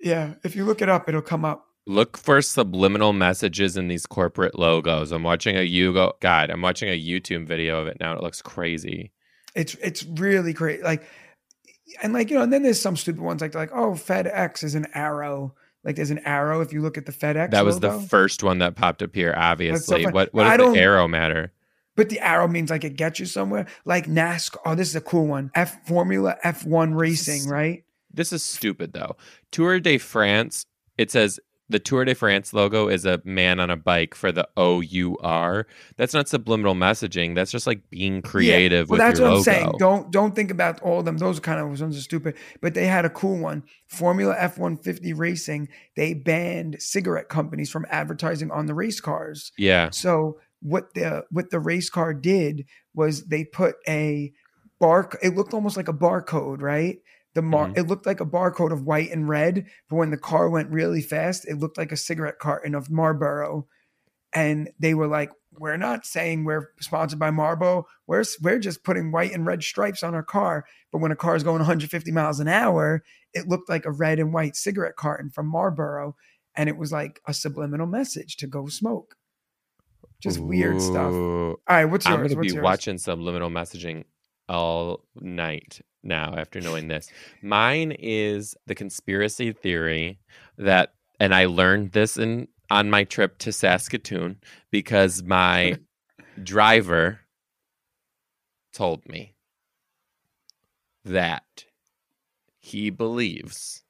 [0.00, 1.65] Yeah, if you look it up, it'll come up.
[1.86, 5.12] Look for subliminal messages in these corporate logos.
[5.12, 8.14] I'm watching a Yugo God, I'm watching a YouTube video of it now.
[8.14, 9.12] It looks crazy.
[9.54, 10.82] It's it's really great.
[10.82, 11.06] Like
[12.02, 14.74] and like, you know, and then there's some stupid ones like like, oh, FedEx is
[14.74, 15.54] an arrow.
[15.84, 17.52] Like there's an arrow if you look at the FedEx.
[17.52, 17.98] That was logo.
[17.98, 20.02] the first one that popped up here, obviously.
[20.02, 20.12] funny.
[20.12, 21.52] what what does the arrow matter?
[21.94, 23.66] But the arrow means like it gets you somewhere.
[23.84, 24.58] Like NASCAR.
[24.66, 25.50] Oh, this is a cool one.
[25.54, 27.84] F Formula F1 racing, right?
[28.12, 29.16] This is stupid though.
[29.52, 30.66] Tour de France,
[30.98, 31.38] it says
[31.68, 35.16] the Tour de France logo is a man on a bike for the O U
[35.20, 35.66] R.
[35.96, 37.34] That's not subliminal messaging.
[37.34, 39.42] That's just like being creative Well, with that's your what I'm logo.
[39.44, 39.72] saying.
[39.78, 41.18] Don't don't think about all of them.
[41.18, 42.36] Those kind of ones are stupid.
[42.60, 43.64] But they had a cool one.
[43.88, 45.68] Formula F150 racing.
[45.96, 49.52] They banned cigarette companies from advertising on the race cars.
[49.58, 49.90] yeah.
[49.90, 52.64] So what the what the race car did
[52.94, 54.32] was they put a
[54.78, 55.10] bar.
[55.22, 56.98] It looked almost like a barcode, right?
[57.36, 57.76] The mar- Mhm.
[57.78, 59.66] it looked like a barcode of white and red.
[59.90, 63.68] But when the car went really fast, it looked like a cigarette carton of Marlboro.
[64.32, 67.86] And they were like, "We're not saying we're sponsored by Marlboro.
[68.06, 71.36] We're we're just putting white and red stripes on our car." But when a car
[71.36, 73.02] is going 150 miles an hour,
[73.34, 76.16] it looked like a red and white cigarette carton from Marlboro,
[76.54, 79.14] and it was like a subliminal message to go smoke.
[80.20, 81.12] Just weird stuff.
[81.12, 82.64] All right, what's I'm going to What's be yours?
[82.64, 84.04] watching subliminal messaging
[84.48, 87.10] all night now after knowing this.
[87.42, 90.18] Mine is the conspiracy theory
[90.56, 94.38] that, and I learned this in on my trip to Saskatoon
[94.70, 95.78] because my
[96.42, 97.20] driver
[98.72, 99.34] told me
[101.04, 101.64] that
[102.58, 103.84] he believes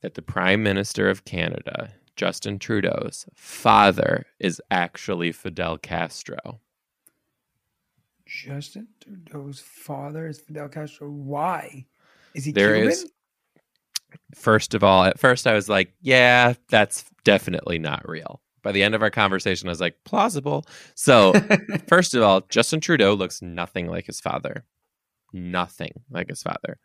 [0.00, 6.60] that the Prime Minister of Canada, Justin Trudeau's father, is actually Fidel Castro.
[8.30, 11.10] Justin Trudeau's father is Fidel Castro.
[11.10, 11.86] Why?
[12.34, 12.92] Is he There Cuban?
[12.92, 13.10] is-
[14.34, 18.40] First of all, at first I was like, yeah, that's definitely not real.
[18.62, 20.64] By the end of our conversation, I was like, plausible.
[20.94, 21.32] So,
[21.88, 24.64] first of all, Justin Trudeau looks nothing like his father.
[25.32, 26.78] Nothing like his father.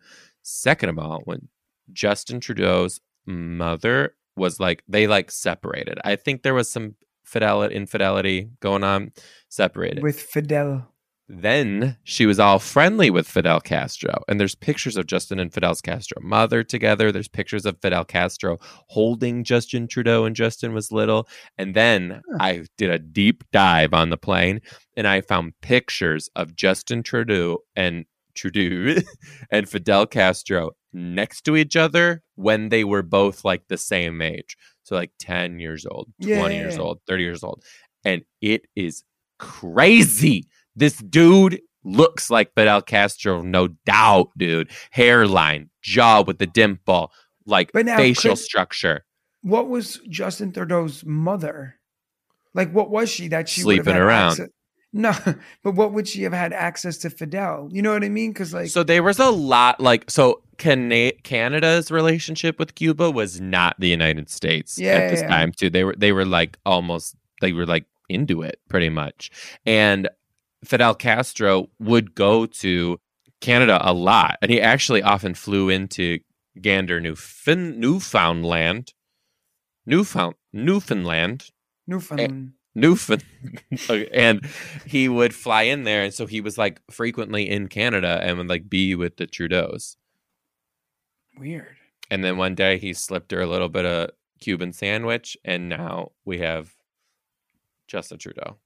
[0.44, 1.50] Second of all, when
[1.92, 6.00] Justin Trudeau's mother was like, they like separated.
[6.06, 9.12] I think there was some fidelity, infidelity going on,
[9.50, 10.04] separated.
[10.04, 10.92] with Fidel.
[11.28, 14.24] Then she was all friendly with Fidel Castro.
[14.28, 17.12] And there's pictures of Justin and Fidel Castro mother together.
[17.12, 18.60] There's pictures of Fidel Castro
[18.90, 21.28] holding Justin Trudeau when Justin was little.
[21.58, 22.38] And then Huh.
[22.40, 24.62] I did a deep dive on the plane
[24.96, 28.06] and I found pictures of Justin Trudeau and
[28.36, 29.02] Trudeau
[29.52, 34.56] and Fidel Castro next to each other when they were both like the same age.
[34.84, 37.64] So like 10 years old, 20 years old, 30 years old.
[38.04, 39.04] And it is
[39.40, 40.48] crazy.
[40.76, 44.70] This dude looks like Fidel Castro, no doubt, dude.
[44.92, 47.12] Hairline, jaw with the dimple,
[47.46, 49.06] like now, facial could- structure.
[49.42, 51.76] What was Justin Trudeau's mother?
[52.56, 54.32] Like, what was she that she Sleeping around.
[54.32, 54.50] access-
[54.98, 55.12] No,
[55.62, 57.68] but what would she have had access to Fidel?
[57.70, 58.32] You know what I mean?
[58.32, 63.42] Because like, so there was a lot like so Cana- Canada's relationship with Cuba was
[63.42, 65.28] not the United States Yeah, at this yeah.
[65.28, 65.70] time too.
[65.70, 69.32] They were they were like almost they were like into it pretty much.
[69.66, 70.08] And
[70.66, 73.00] Fidel Castro would go to
[73.42, 76.20] Canada a lot and he actually often flew into
[76.62, 78.94] Gander, Newfin- Newfoundland.
[79.86, 81.52] Newfound Newfoundland eh,
[81.88, 82.54] Newfoundland.
[82.74, 83.24] Newfound,
[84.12, 84.46] and
[84.86, 88.50] he would fly in there, and so he was like frequently in Canada and would
[88.50, 89.96] like be with the Trudeau's.
[91.38, 91.76] Weird.
[92.10, 94.12] And then one day he slipped her a little bit of
[94.42, 96.76] Cuban sandwich, and now we have
[97.88, 98.58] Justin Trudeau.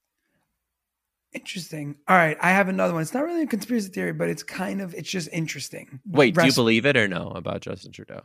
[1.33, 1.95] Interesting.
[2.07, 3.03] All right, I have another one.
[3.03, 5.99] It's not really a conspiracy theory, but it's kind of it's just interesting.
[6.07, 8.21] Wait, do you believe it or no about Justin Trudeau?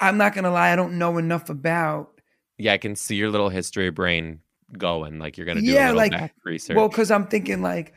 [0.00, 2.20] I'm not gonna lie, I don't know enough about.
[2.58, 4.40] Yeah, I can see your little history brain
[4.78, 5.18] going.
[5.18, 6.76] Like you're gonna do Yeah, a little like- back research.
[6.76, 7.92] Well, because I'm thinking like,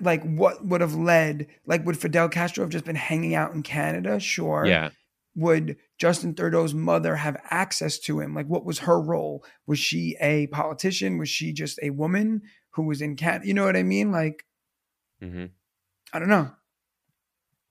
[0.00, 1.46] like what would have led?
[1.66, 4.20] Like, would Fidel Castro have just been hanging out in Canada?
[4.20, 4.64] Sure.
[4.66, 4.90] yeah,
[5.36, 8.34] Would Justin Trudeau's mother have access to him?
[8.34, 9.44] Like, what was her role?
[9.66, 11.18] Was she a politician?
[11.18, 12.42] Was she just a woman
[12.74, 13.46] who was in Canada?
[13.46, 14.12] You know what I mean?
[14.12, 14.44] Like,
[15.20, 15.46] hmm
[16.12, 16.50] I don't know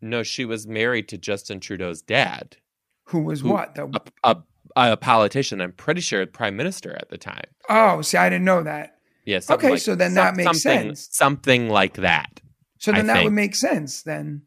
[0.01, 2.57] no, she was married to Justin Trudeau's dad,
[3.05, 3.75] who was Who- what.
[3.75, 3.85] The,
[4.23, 4.35] a,
[4.75, 5.61] a, a politician.
[5.61, 7.45] I'm pretty sure prime minister at the time.
[7.69, 8.97] oh, see, I didn't know that.
[9.25, 9.39] Yeah.
[9.49, 11.07] Okay, like- so then that makes sense.
[11.11, 12.41] Something like that.
[12.79, 14.41] So I then that would make sense then.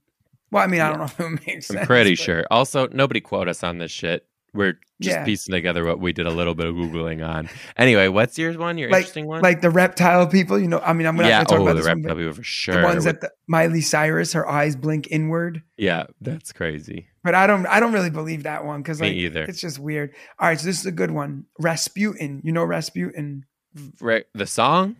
[0.50, 1.80] Well, I mean, I don't know if it would make sense.
[1.80, 2.44] I'm pretty but- sure.
[2.50, 4.26] Also, nobody quote us on this shit.
[4.56, 5.24] We're just Yeah.
[5.24, 7.48] piecing together what we did a little bit of googling on.
[7.76, 8.78] Anyway, what's yours one?
[8.78, 9.42] Your Like- interesting one?
[9.42, 10.80] Like the reptile people, you know.
[10.80, 12.32] I mean, I'm not yeah, going to talk oh, about the this reptile but people
[12.32, 12.74] for sure.
[12.76, 15.62] the ones that the, Miley Cyrus, her eyes blink inward.
[15.76, 17.08] yeah, that's crazy.
[17.22, 19.42] But I don't, I don't really believe that one because Me like either.
[19.44, 20.12] it's just weird.
[20.38, 21.44] All right, so this is a good one.
[21.58, 23.44] Rasputin, you know Rasputin.
[24.00, 24.96] Right, the song.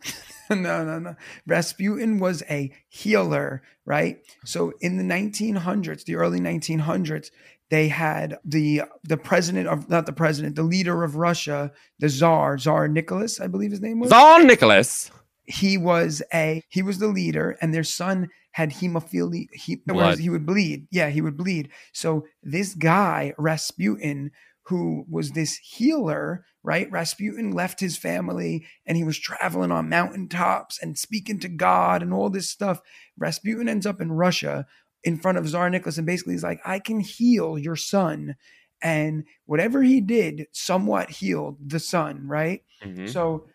[0.50, 1.14] no, no, no.
[1.46, 4.18] Rasputin was a healer, right?
[4.44, 7.30] So in the 1900s, the early 1900s,
[7.70, 12.58] they had the the president of not the president, the leader of Russia, the czar,
[12.58, 14.10] czar Nicholas, I believe his name was.
[14.10, 15.10] Czar Nicholas.
[15.44, 19.46] He was a he was the leader, and their son had hemophilia.
[19.52, 19.80] He,
[20.18, 20.88] he would bleed.
[20.90, 21.70] Yeah, he would bleed.
[21.92, 24.32] So this guy Rasputin,
[24.64, 26.90] who was this healer, right?
[26.90, 32.12] Rasputin left his family and he was traveling on mountaintops and speaking to God and
[32.12, 32.80] all this stuff.
[33.16, 34.66] Rasputin ends up in Russia
[35.04, 38.36] in front of Tsar Nicholas and basically he's like, I can heal your son.
[38.82, 42.62] And whatever he did somewhat healed the son, right?
[42.82, 43.08] Mhm.
[43.08, 43.46] So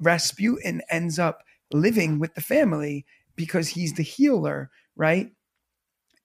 [0.00, 1.42] Rasputin ends up
[1.72, 3.04] living with the family
[3.36, 5.32] because he's the healer, right?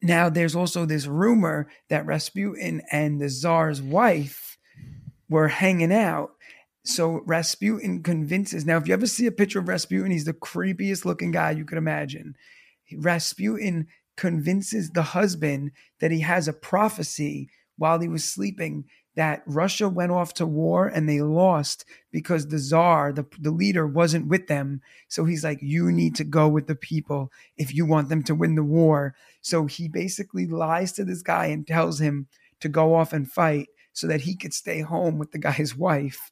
[0.02, 4.58] Now, there's also this rumor that Rasputin and the Tsar's wife
[5.30, 6.32] were hanging out.
[6.84, 8.66] So Rasputin convinces.
[8.66, 11.64] Now, if you ever see a picture of Rasputin, he's the creepiest looking guy you
[11.64, 12.36] could imagine.
[12.98, 18.86] Rasputin convinces the husband that he has a prophecy while he was sleeping
[19.16, 23.86] that Russia went off to war and they lost because the czar, the, the leader,
[23.86, 24.82] wasn't with them.
[25.08, 28.36] So he's like, You need to go with the people if you want them to
[28.36, 29.16] win the war.
[29.42, 32.28] So he basically lies to this guy and tells him
[32.62, 36.32] to go off and fight so that he could stay home with the guy's wife.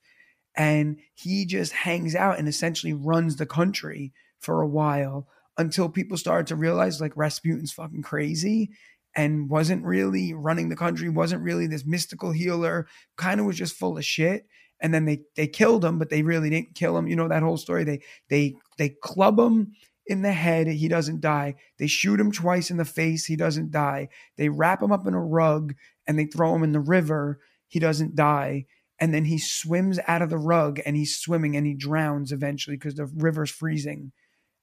[0.56, 5.28] And he just hangs out and essentially runs the country for a while
[5.62, 8.72] until people started to realize like Rasputin's fucking crazy
[9.16, 12.88] and wasn't really running the country, wasn't really this mystical healer,
[13.18, 14.48] kind of was just full of shit.
[14.82, 17.08] And then they they killed him, but they really didn't kill him.
[17.08, 17.84] You know that whole story.
[17.84, 19.74] They they they club him
[20.08, 21.56] in the head, he doesn't die.
[21.78, 24.10] They shoot him twice in the face, he doesn't die.
[24.38, 25.76] They wrap him up in a rug
[26.08, 28.66] and they throw him in the river, he doesn't die.
[29.00, 32.76] And then he swims out of the rug and he's swimming and he drowns eventually
[32.76, 34.12] because the river's freezing.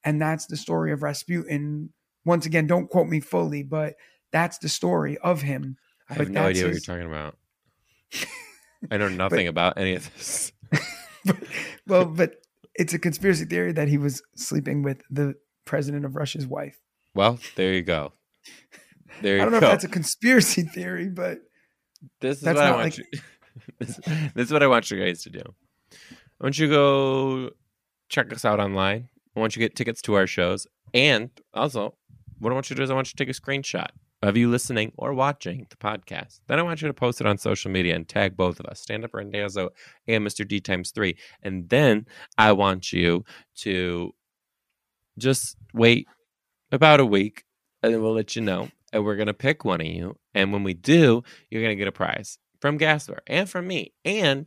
[0.05, 1.91] And that's the story of Rasputin.
[2.25, 3.95] Once again, don't quote me fully, but
[4.33, 5.77] that's the story of him.
[6.09, 7.37] I have But no idea what you're talking about.
[8.91, 10.53] I know nothing about any of this.
[11.87, 12.37] well, but
[12.75, 15.35] it's a conspiracy theory that he was sleeping with the
[15.65, 16.79] president of Russia's wife.
[17.15, 18.13] Well, there you go.
[19.21, 19.67] There you I don't know go.
[19.67, 21.41] if that's a conspiracy theory, but
[22.21, 23.05] this is what I want like- you.
[23.79, 25.43] this, this is what I want you guys to do.
[25.93, 27.51] I want you to go
[28.09, 29.09] check us out online.
[29.39, 31.95] I want you to get tickets to our shows, and also,
[32.39, 33.89] what I want you to do is I want you to take a screenshot
[34.23, 36.41] of you listening or watching the podcast.
[36.49, 38.81] Then I want you to post it on social media and tag both of us,
[38.81, 39.71] Stand Up Randazzo
[40.09, 40.47] and Mr.
[40.47, 41.17] D times three.
[41.43, 43.25] And then I want you
[43.59, 44.13] to
[45.19, 46.09] just wait
[46.73, 47.45] about a week,
[47.83, 48.69] and then we'll let you know.
[48.93, 50.17] And we're gonna pick one of you.
[50.35, 54.47] And when we do, you're gonna get a prize from Gasper and from me, and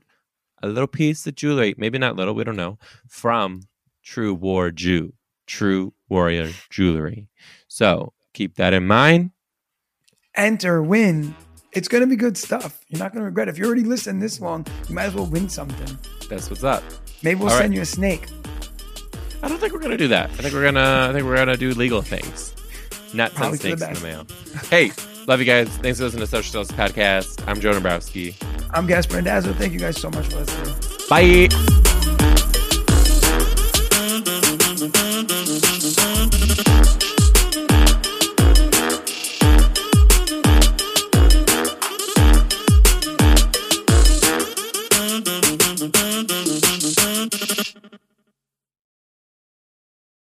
[0.64, 2.78] a little piece of jewelry, maybe not little, we don't know,
[3.08, 3.62] from
[4.04, 5.14] True War Jew,
[5.48, 7.28] True Warrior Jewelry.
[7.68, 9.32] So keep that in mind.
[10.36, 11.36] enter, win.
[11.74, 12.84] It's going to be good stuff.
[12.90, 13.52] You're not going to regret it.
[13.52, 15.98] If you already listened this long, you might as well win something.
[16.30, 16.84] That's what's up.
[17.24, 17.62] Maybe we'll All right.
[17.62, 18.28] send you a snake.
[19.44, 20.30] I don't think we're gonna do that.
[20.30, 22.54] I think we're gonna I think we're gonna do legal things.
[23.14, 24.28] Not send snakes in the mail.
[24.70, 24.92] Hey,
[25.28, 25.68] love you guys.
[25.78, 27.44] Thanks for listening to Social Justice Podcast.
[27.48, 28.36] I'm Joe Dombrowski.
[28.72, 29.54] I'm Gasper Randazzo.
[29.54, 30.76] Thank you guys so much for listening.
[31.10, 31.91] Bye.